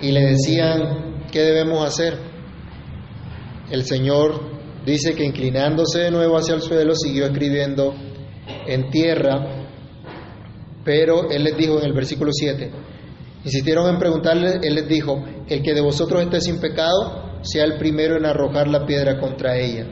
y 0.00 0.12
le 0.12 0.20
decían, 0.20 1.24
¿qué 1.32 1.40
debemos 1.40 1.84
hacer? 1.84 2.16
El 3.72 3.82
Señor 3.82 4.40
dice 4.86 5.16
que 5.16 5.24
inclinándose 5.24 5.98
de 5.98 6.10
nuevo 6.12 6.36
hacia 6.36 6.54
el 6.54 6.62
suelo, 6.62 6.94
siguió 6.94 7.24
escribiendo 7.26 7.92
en 8.68 8.88
tierra, 8.90 9.66
pero 10.84 11.28
Él 11.28 11.42
les 11.42 11.56
dijo 11.56 11.80
en 11.80 11.86
el 11.86 11.92
versículo 11.92 12.30
7, 12.32 12.70
insistieron 13.44 13.92
en 13.92 13.98
preguntarle, 13.98 14.60
Él 14.62 14.76
les 14.76 14.86
dijo, 14.86 15.24
el 15.48 15.60
que 15.60 15.74
de 15.74 15.80
vosotros 15.80 16.22
esté 16.22 16.40
sin 16.40 16.60
pecado, 16.60 17.33
sea 17.44 17.64
el 17.64 17.78
primero 17.78 18.16
en 18.16 18.26
arrojar 18.26 18.68
la 18.68 18.84
piedra 18.84 19.20
contra 19.20 19.56
ella. 19.56 19.86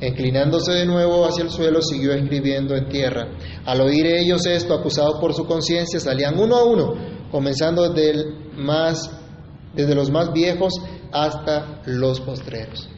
Inclinándose 0.00 0.72
de 0.72 0.86
nuevo 0.86 1.26
hacia 1.26 1.44
el 1.44 1.50
suelo, 1.50 1.82
siguió 1.82 2.12
escribiendo 2.12 2.74
en 2.74 2.88
tierra. 2.88 3.28
Al 3.66 3.82
oír 3.82 4.06
ellos 4.06 4.46
esto, 4.46 4.74
acusados 4.74 5.20
por 5.20 5.34
su 5.34 5.44
conciencia, 5.44 6.00
salían 6.00 6.38
uno 6.38 6.56
a 6.56 6.64
uno, 6.64 6.94
comenzando 7.30 7.92
desde, 7.92 9.94
los 9.94 10.10
más 10.10 10.32
viejos 10.32 10.72
hasta 11.12 11.82
los 11.84 12.20
postreros. 12.20 12.88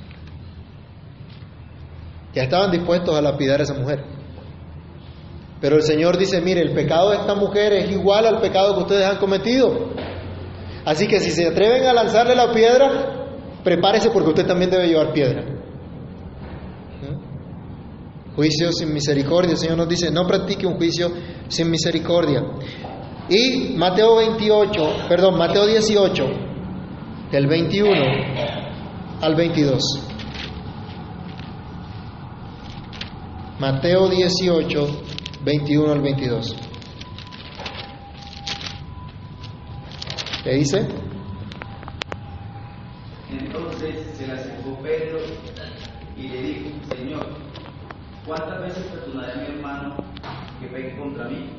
Ya 2.35 2.45
estaban 2.45 2.71
dispuestos 2.71 3.17
a 3.17 3.21
lapidar 3.21 3.61
a 3.61 3.65
esa 3.65 3.75
mujer. 3.75 4.05
Pero 5.61 5.77
el 5.77 5.83
Señor 5.83 6.19
dice, 6.19 6.41
mire, 6.41 6.61
el 6.61 6.73
pecado 6.73 7.11
de 7.11 7.17
esta 7.17 7.35
mujer 7.35 7.73
es 7.73 7.91
igual 7.91 8.27
al 8.27 8.41
pecado 8.41 8.75
que 8.75 8.83
ustedes 8.83 9.07
han 9.07 9.19
cometido. 9.19 9.91
Así 10.85 11.07
que 11.07 11.21
si 11.21 11.31
se 11.31 11.49
atreven 11.49 11.85
a 11.85 11.93
lanzarle 11.93 12.35
la 12.35 12.53
piedra, 12.53 13.22
prepárese 13.63 14.11
porque 14.11 14.31
usted 14.31 14.47
también 14.47 14.71
debe 14.71 14.89
llevar 14.89 15.13
piedra. 15.13 15.45
Juicio 18.35 18.73
sin 18.73 18.93
misericordia. 18.93 19.53
El 19.53 19.59
Señor 19.59 19.77
nos 19.77 19.89
dice, 19.89 20.11
no 20.11 20.27
practique 20.27 20.67
un 20.67 20.77
juicio 20.77 21.11
sin 21.49 21.71
misericordia. 21.71 22.43
Y 23.29 23.75
Mateo 23.77 24.17
28, 24.17 25.07
perdón, 25.09 25.39
Mateo 25.39 25.67
18, 25.67 26.25
del 27.31 27.47
21 27.47 27.93
al 29.21 29.35
22. 29.35 29.83
Mateo 33.59 34.09
18, 34.09 34.87
21 35.45 35.93
al 35.93 36.01
22. 36.01 36.57
¿Qué 40.43 40.55
dice? 40.55 40.89
Se 43.83 44.29
le 44.29 44.33
acercó 44.35 44.79
Pedro 44.81 45.19
y 46.17 46.29
le 46.29 46.43
dijo, 46.43 46.71
Señor, 46.95 47.27
¿cuántas 48.25 48.61
veces 48.61 48.87
perdonaré 48.87 49.33
a 49.33 49.37
mi 49.37 49.57
hermano 49.57 49.97
que 50.61 50.69
pegue 50.69 50.97
contra 50.97 51.29
mí? 51.29 51.51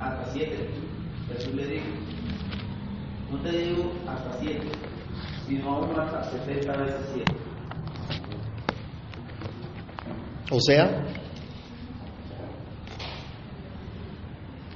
Hasta 0.00 0.32
siete. 0.32 0.70
Jesús 1.28 1.54
le 1.54 1.66
dijo, 1.68 1.86
no 3.30 3.38
te 3.42 3.52
digo 3.52 3.92
hasta 4.08 4.40
siete, 4.40 4.66
sino 5.46 5.76
aún 5.76 6.00
hasta 6.00 6.24
setenta 6.24 6.76
veces 6.78 7.10
siete. 7.14 7.32
O 10.50 10.60
sea, 10.60 11.04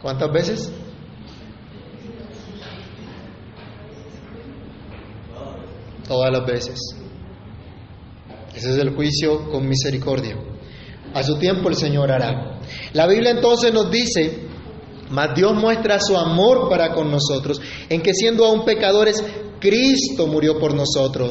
¿cuántas 0.00 0.32
veces? 0.32 0.79
Todas 6.10 6.32
las 6.32 6.44
veces. 6.44 6.76
Ese 8.52 8.70
es 8.72 8.78
el 8.78 8.96
juicio 8.96 9.48
con 9.48 9.68
misericordia. 9.68 10.36
A 11.14 11.22
su 11.22 11.38
tiempo 11.38 11.68
el 11.68 11.76
Señor 11.76 12.10
hará. 12.10 12.58
La 12.94 13.06
Biblia 13.06 13.30
entonces 13.30 13.72
nos 13.72 13.92
dice, 13.92 14.40
mas 15.08 15.36
Dios 15.36 15.54
muestra 15.54 16.00
su 16.00 16.16
amor 16.16 16.68
para 16.68 16.92
con 16.94 17.12
nosotros, 17.12 17.60
en 17.88 18.02
que 18.02 18.12
siendo 18.12 18.44
aún 18.44 18.64
pecadores, 18.64 19.22
Cristo 19.60 20.26
murió 20.26 20.58
por 20.58 20.74
nosotros. 20.74 21.30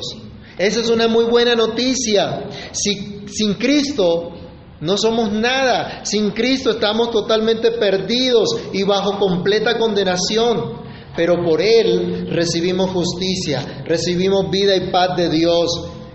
Esa 0.57 0.79
es 0.79 0.89
una 0.89 1.09
muy 1.09 1.25
buena 1.25 1.55
noticia. 1.55 2.45
Si, 2.71 3.25
sin 3.27 3.55
Cristo 3.55 4.31
no 4.79 4.95
somos 4.95 5.29
nada. 5.29 6.05
Sin 6.05 6.31
Cristo 6.31 6.69
estamos 6.69 7.11
totalmente 7.11 7.71
perdidos 7.71 8.47
y 8.71 8.83
bajo 8.83 9.19
completa 9.19 9.77
condenación. 9.77 10.87
Pero 11.19 11.43
por 11.43 11.61
Él 11.61 12.29
recibimos 12.31 12.91
justicia, 12.91 13.83
recibimos 13.85 14.49
vida 14.49 14.73
y 14.77 14.89
paz 14.89 15.17
de 15.17 15.27
Dios. 15.27 15.69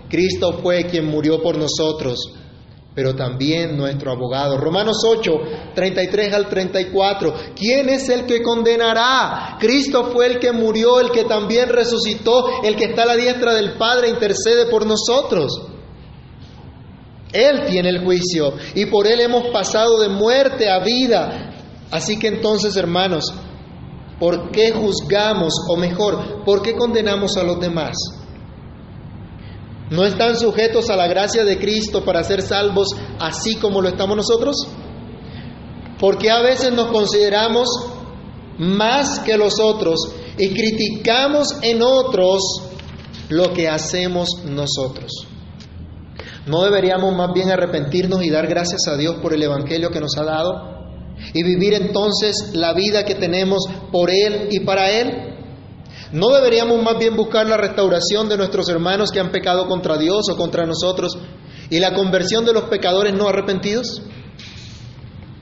Cristo 0.09 0.53
fue 0.63 0.85
quien 0.85 1.05
murió 1.05 1.43
por 1.43 1.59
nosotros, 1.59 2.33
pero 2.95 3.13
también 3.13 3.77
nuestro 3.77 4.11
abogado. 4.11 4.57
Romanos 4.57 5.03
8, 5.05 5.31
33 5.75 6.33
al 6.33 6.49
34. 6.49 7.35
¿Quién 7.55 7.89
es 7.89 8.09
el 8.09 8.25
que 8.25 8.41
condenará? 8.41 9.57
Cristo 9.59 10.05
fue 10.11 10.25
el 10.25 10.39
que 10.39 10.51
murió, 10.51 10.99
el 10.99 11.11
que 11.11 11.25
también 11.25 11.69
resucitó, 11.69 12.63
el 12.63 12.75
que 12.75 12.85
está 12.85 13.03
a 13.03 13.05
la 13.05 13.15
diestra 13.15 13.53
del 13.53 13.77
Padre, 13.77 14.09
intercede 14.09 14.65
por 14.71 14.87
nosotros. 14.87 15.67
Él 17.31 17.67
tiene 17.67 17.89
el 17.89 18.03
juicio 18.03 18.55
y 18.73 18.87
por 18.87 19.05
Él 19.05 19.21
hemos 19.21 19.49
pasado 19.49 19.99
de 19.99 20.09
muerte 20.09 20.67
a 20.67 20.79
vida. 20.79 21.51
Así 21.91 22.17
que 22.17 22.29
entonces, 22.29 22.75
hermanos, 22.75 23.31
¿por 24.19 24.51
qué 24.51 24.71
juzgamos, 24.71 25.53
o 25.69 25.77
mejor, 25.77 26.43
por 26.45 26.61
qué 26.61 26.73
condenamos 26.73 27.37
a 27.37 27.43
los 27.43 27.59
demás? 27.59 27.95
¿No 29.89 30.03
están 30.03 30.37
sujetos 30.37 30.89
a 30.89 30.95
la 30.95 31.07
gracia 31.07 31.43
de 31.43 31.59
Cristo 31.59 32.03
para 32.03 32.23
ser 32.23 32.41
salvos 32.41 32.87
así 33.19 33.55
como 33.55 33.81
lo 33.81 33.89
estamos 33.89 34.17
nosotros? 34.17 34.55
Porque 35.99 36.31
a 36.31 36.41
veces 36.41 36.73
nos 36.73 36.87
consideramos 36.87 37.67
más 38.57 39.19
que 39.19 39.37
los 39.37 39.59
otros 39.59 39.99
y 40.37 40.49
criticamos 40.49 41.57
en 41.61 41.81
otros 41.81 42.41
lo 43.29 43.53
que 43.53 43.69
hacemos 43.69 44.29
nosotros. 44.45 45.27
¿No 46.47 46.63
deberíamos 46.63 47.15
más 47.15 47.33
bien 47.33 47.49
arrepentirnos 47.49 48.23
y 48.23 48.29
dar 48.29 48.47
gracias 48.47 48.87
a 48.87 48.97
Dios 48.97 49.15
por 49.21 49.33
el 49.33 49.43
Evangelio 49.43 49.89
que 49.89 49.99
nos 49.99 50.17
ha 50.17 50.23
dado? 50.23 50.74
Y 51.33 51.43
vivir 51.43 51.73
entonces 51.73 52.51
la 52.53 52.73
vida 52.73 53.05
que 53.05 53.15
tenemos 53.15 53.65
por 53.91 54.09
Él 54.09 54.47
y 54.51 54.59
para 54.61 54.91
Él. 54.91 55.33
¿No 56.11 56.29
deberíamos 56.29 56.81
más 56.81 56.97
bien 56.97 57.15
buscar 57.15 57.47
la 57.47 57.57
restauración 57.57 58.29
de 58.29 58.37
nuestros 58.37 58.69
hermanos 58.69 59.11
que 59.11 59.19
han 59.19 59.31
pecado 59.31 59.67
contra 59.67 59.97
Dios 59.97 60.29
o 60.29 60.37
contra 60.37 60.65
nosotros 60.65 61.17
y 61.69 61.79
la 61.79 61.93
conversión 61.93 62.45
de 62.45 62.53
los 62.53 62.65
pecadores 62.65 63.13
no 63.13 63.27
arrepentidos? 63.27 64.01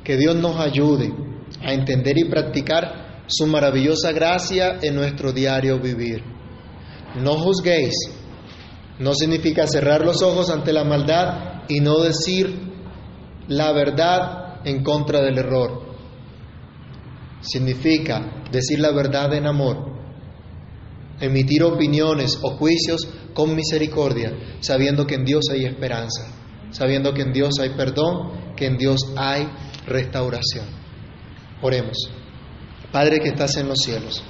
Que 0.04 0.18
Dios 0.18 0.36
nos 0.36 0.60
ayude 0.60 1.14
a 1.62 1.74
entender 1.74 2.18
y 2.18 2.26
practicar 2.26 3.24
su 3.28 3.48
maravillosa 3.48 4.12
gracia 4.12 4.80
en 4.82 4.96
nuestro 4.96 5.32
diario 5.32 5.80
vivir. 5.80 6.24
No 7.16 7.34
juzguéis 7.34 7.94
no 9.00 9.14
significa 9.16 9.68
cerrar 9.68 10.06
los 10.06 10.22
ojos 10.22 10.50
ante 10.50 10.72
la 10.72 10.84
maldad 10.84 11.64
y 11.68 11.80
no 11.80 12.00
decir 12.00 12.72
la 13.48 13.72
verdad 13.72 14.43
en 14.66 14.84
contra 14.84 15.22
del 15.22 15.38
error. 15.38 15.94
Significa 17.42 18.44
decir 18.52 18.80
la 18.80 18.92
verdad 18.92 19.34
en 19.34 19.48
amor, 19.48 19.94
emitir 21.20 21.64
opiniones 21.64 22.40
o 22.42 22.52
juicios 22.52 23.08
con 23.34 23.56
misericordia, 23.56 24.34
sabiendo 24.62 25.06
que 25.06 25.16
en 25.16 25.26
Dios 25.26 25.46
hay 25.52 25.66
esperanza, 25.66 26.32
sabiendo 26.72 27.14
que 27.14 27.24
en 27.24 27.34
Dios 27.34 27.60
hay 27.60 27.72
perdón, 27.72 28.56
que 28.56 28.68
en 28.68 28.78
Dios 28.78 29.00
hay 29.18 29.48
restauración. 29.86 30.68
Oremos. 31.62 31.98
Padre 32.92 33.20
que 33.20 33.30
estás 33.30 33.58
en 33.58 33.68
los 33.68 33.80
cielos, 33.80 34.24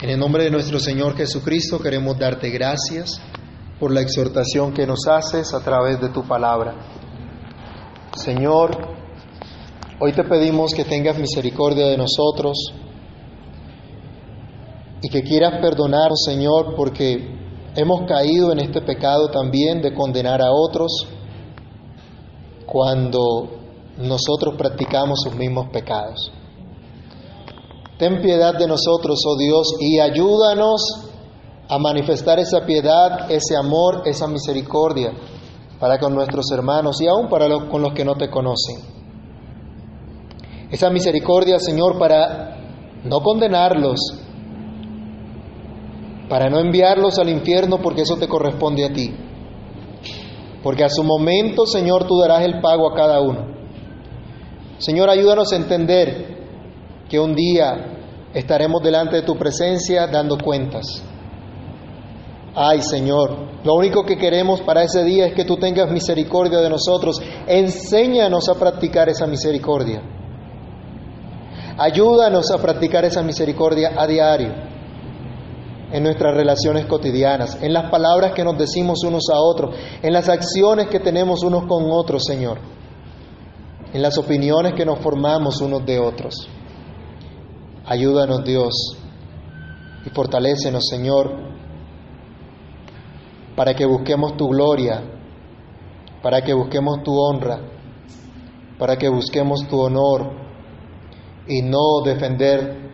en 0.00 0.10
el 0.10 0.18
nombre 0.18 0.44
de 0.44 0.50
nuestro 0.50 0.78
Señor 0.78 1.16
Jesucristo 1.16 1.78
queremos 1.78 2.18
darte 2.18 2.50
gracias 2.50 3.20
por 3.78 3.92
la 3.92 4.00
exhortación 4.00 4.72
que 4.72 4.86
nos 4.86 5.06
haces 5.06 5.52
a 5.54 5.60
través 5.60 6.00
de 6.00 6.08
tu 6.08 6.22
palabra. 6.26 6.74
Señor, 8.14 8.95
hoy 9.98 10.12
te 10.12 10.24
pedimos 10.24 10.72
que 10.74 10.84
tengas 10.84 11.18
misericordia 11.18 11.86
de 11.86 11.96
nosotros 11.96 12.56
y 15.02 15.08
que 15.08 15.22
quieras 15.22 15.60
perdonar, 15.60 16.10
Señor, 16.14 16.74
porque 16.76 17.34
hemos 17.74 18.06
caído 18.06 18.52
en 18.52 18.60
este 18.60 18.82
pecado 18.82 19.28
también 19.30 19.80
de 19.80 19.94
condenar 19.94 20.42
a 20.42 20.52
otros 20.52 21.06
cuando 22.66 23.48
nosotros 23.98 24.54
practicamos 24.58 25.20
sus 25.22 25.34
mismos 25.34 25.68
pecados. 25.72 26.30
Ten 27.98 28.20
piedad 28.20 28.58
de 28.58 28.66
nosotros, 28.66 29.18
oh 29.26 29.38
Dios, 29.38 29.76
y 29.80 29.98
ayúdanos 29.98 31.10
a 31.68 31.78
manifestar 31.78 32.38
esa 32.38 32.66
piedad, 32.66 33.30
ese 33.30 33.56
amor, 33.56 34.02
esa 34.04 34.26
misericordia 34.26 35.12
para 35.80 35.98
con 35.98 36.14
nuestros 36.14 36.50
hermanos 36.52 37.00
y 37.00 37.06
aún 37.06 37.28
para 37.28 37.48
con 37.68 37.82
los 37.82 37.92
que 37.94 38.04
no 38.04 38.14
te 38.14 38.28
conocen. 38.28 38.95
Esa 40.70 40.90
misericordia, 40.90 41.58
Señor, 41.58 41.98
para 41.98 42.56
no 43.04 43.20
condenarlos, 43.20 44.00
para 46.28 46.50
no 46.50 46.58
enviarlos 46.58 47.18
al 47.18 47.28
infierno 47.28 47.78
porque 47.80 48.02
eso 48.02 48.16
te 48.16 48.26
corresponde 48.26 48.84
a 48.84 48.92
ti. 48.92 49.14
Porque 50.62 50.82
a 50.82 50.88
su 50.88 51.04
momento, 51.04 51.66
Señor, 51.66 52.06
tú 52.06 52.18
darás 52.18 52.42
el 52.42 52.60
pago 52.60 52.90
a 52.90 52.94
cada 52.94 53.20
uno. 53.20 53.54
Señor, 54.78 55.08
ayúdanos 55.08 55.52
a 55.52 55.56
entender 55.56 56.36
que 57.08 57.20
un 57.20 57.34
día 57.34 57.96
estaremos 58.34 58.82
delante 58.82 59.16
de 59.16 59.22
tu 59.22 59.36
presencia 59.36 60.06
dando 60.08 60.36
cuentas. 60.36 61.02
Ay 62.54 62.80
Señor, 62.82 63.36
lo 63.64 63.74
único 63.74 64.04
que 64.04 64.16
queremos 64.16 64.62
para 64.62 64.82
ese 64.82 65.04
día 65.04 65.26
es 65.26 65.34
que 65.34 65.44
tú 65.44 65.56
tengas 65.56 65.90
misericordia 65.90 66.58
de 66.58 66.70
nosotros. 66.70 67.20
Enséñanos 67.46 68.48
a 68.48 68.54
practicar 68.54 69.08
esa 69.08 69.26
misericordia. 69.26 70.02
Ayúdanos 71.78 72.50
a 72.50 72.58
practicar 72.58 73.04
esa 73.04 73.22
misericordia 73.22 73.92
a 73.96 74.06
diario, 74.06 74.50
en 75.92 76.02
nuestras 76.02 76.34
relaciones 76.34 76.86
cotidianas, 76.86 77.62
en 77.62 77.72
las 77.72 77.90
palabras 77.90 78.32
que 78.32 78.44
nos 78.44 78.56
decimos 78.56 79.04
unos 79.04 79.24
a 79.32 79.38
otros, 79.38 79.74
en 80.02 80.12
las 80.12 80.28
acciones 80.28 80.88
que 80.88 81.00
tenemos 81.00 81.42
unos 81.42 81.66
con 81.66 81.84
otros, 81.90 82.24
Señor, 82.24 82.58
en 83.92 84.00
las 84.00 84.16
opiniones 84.16 84.72
que 84.74 84.86
nos 84.86 84.98
formamos 85.00 85.60
unos 85.60 85.84
de 85.84 85.98
otros. 85.98 86.48
Ayúdanos, 87.84 88.42
Dios, 88.42 88.96
y 90.04 90.10
fortalécenos, 90.10 90.86
Señor, 90.88 91.30
para 93.54 93.74
que 93.74 93.84
busquemos 93.84 94.36
tu 94.36 94.48
gloria, 94.48 95.02
para 96.22 96.40
que 96.40 96.54
busquemos 96.54 97.02
tu 97.02 97.12
honra, 97.16 97.60
para 98.78 98.96
que 98.96 99.08
busquemos 99.08 99.68
tu 99.68 99.78
honor 99.78 100.45
y 101.48 101.62
no 101.62 102.02
defender 102.04 102.90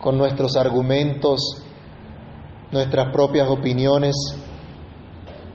con 0.00 0.16
nuestros 0.16 0.56
argumentos 0.56 1.62
nuestras 2.72 3.12
propias 3.12 3.48
opiniones 3.48 4.14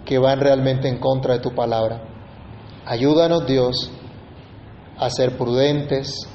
que 0.06 0.20
van 0.20 0.39
realmente 0.39 0.89
en 0.89 1.00
contra 1.00 1.36
de 1.36 1.39
tu 1.39 1.56
palabra. 1.56 2.04
Ayúdanos 2.86 3.48
Dios 3.48 3.89
a 4.98 5.10
ser 5.10 5.38
prudentes, 5.38 6.28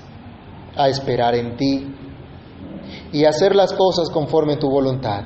a 0.76 0.88
esperar 0.88 1.34
en 1.34 1.56
ti 1.56 1.94
y 3.12 3.24
a 3.24 3.28
hacer 3.28 3.54
las 3.54 3.72
cosas 3.74 4.08
conforme 4.10 4.54
a 4.54 4.58
tu 4.58 4.70
voluntad 4.70 5.24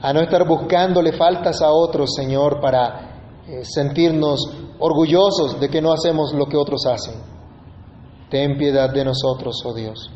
a 0.00 0.12
no 0.12 0.20
estar 0.20 0.46
buscándole 0.46 1.12
faltas 1.12 1.60
a 1.60 1.72
otros, 1.72 2.10
Señor, 2.14 2.60
para 2.60 3.42
eh, 3.46 3.64
sentirnos 3.64 4.40
orgullosos 4.78 5.58
de 5.58 5.68
que 5.68 5.82
no 5.82 5.92
hacemos 5.92 6.32
lo 6.32 6.46
que 6.46 6.56
otros 6.56 6.86
hacen. 6.86 7.14
Ten 8.30 8.58
piedad 8.58 8.92
de 8.92 9.04
nosotros, 9.04 9.62
oh 9.64 9.74
Dios, 9.74 10.10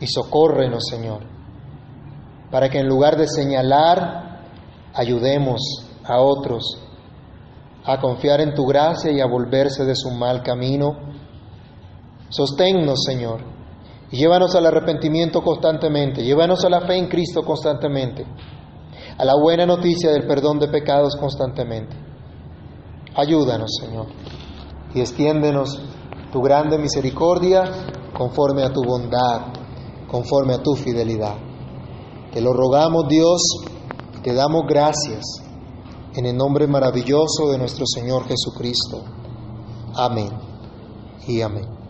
y 0.00 0.06
socórrenos, 0.06 0.84
Señor, 0.88 1.20
para 2.50 2.68
que 2.68 2.78
en 2.78 2.88
lugar 2.88 3.16
de 3.16 3.26
señalar, 3.28 4.40
ayudemos 4.94 5.60
a 6.04 6.20
otros 6.20 6.78
a 7.84 7.98
confiar 8.00 8.40
en 8.40 8.54
tu 8.54 8.64
gracia 8.64 9.10
y 9.10 9.20
a 9.20 9.26
volverse 9.26 9.84
de 9.84 9.96
su 9.96 10.10
mal 10.10 10.42
camino. 10.42 10.96
Sosténnos, 12.28 13.02
Señor, 13.04 13.40
y 14.10 14.18
llévanos 14.18 14.54
al 14.54 14.66
arrepentimiento 14.66 15.42
constantemente, 15.42 16.22
llévanos 16.22 16.64
a 16.64 16.70
la 16.70 16.82
fe 16.82 16.96
en 16.96 17.08
Cristo 17.08 17.42
constantemente 17.42 18.24
a 19.18 19.24
la 19.24 19.34
buena 19.40 19.66
noticia 19.66 20.10
del 20.10 20.26
perdón 20.26 20.58
de 20.58 20.68
pecados 20.68 21.16
constantemente. 21.16 21.94
Ayúdanos, 23.14 23.70
Señor, 23.80 24.06
y 24.94 25.00
extiéndenos 25.00 25.80
tu 26.32 26.40
grande 26.40 26.78
misericordia 26.78 27.62
conforme 28.16 28.64
a 28.64 28.72
tu 28.72 28.82
bondad, 28.82 29.52
conforme 30.10 30.54
a 30.54 30.62
tu 30.62 30.74
fidelidad. 30.74 31.36
Te 32.32 32.40
lo 32.40 32.54
rogamos, 32.54 33.06
Dios, 33.08 33.42
te 34.22 34.32
damos 34.32 34.62
gracias 34.66 35.42
en 36.14 36.26
el 36.26 36.36
nombre 36.36 36.66
maravilloso 36.66 37.50
de 37.50 37.58
nuestro 37.58 37.84
Señor 37.86 38.26
Jesucristo. 38.26 39.04
Amén 39.94 40.30
y 41.26 41.42
amén. 41.42 41.81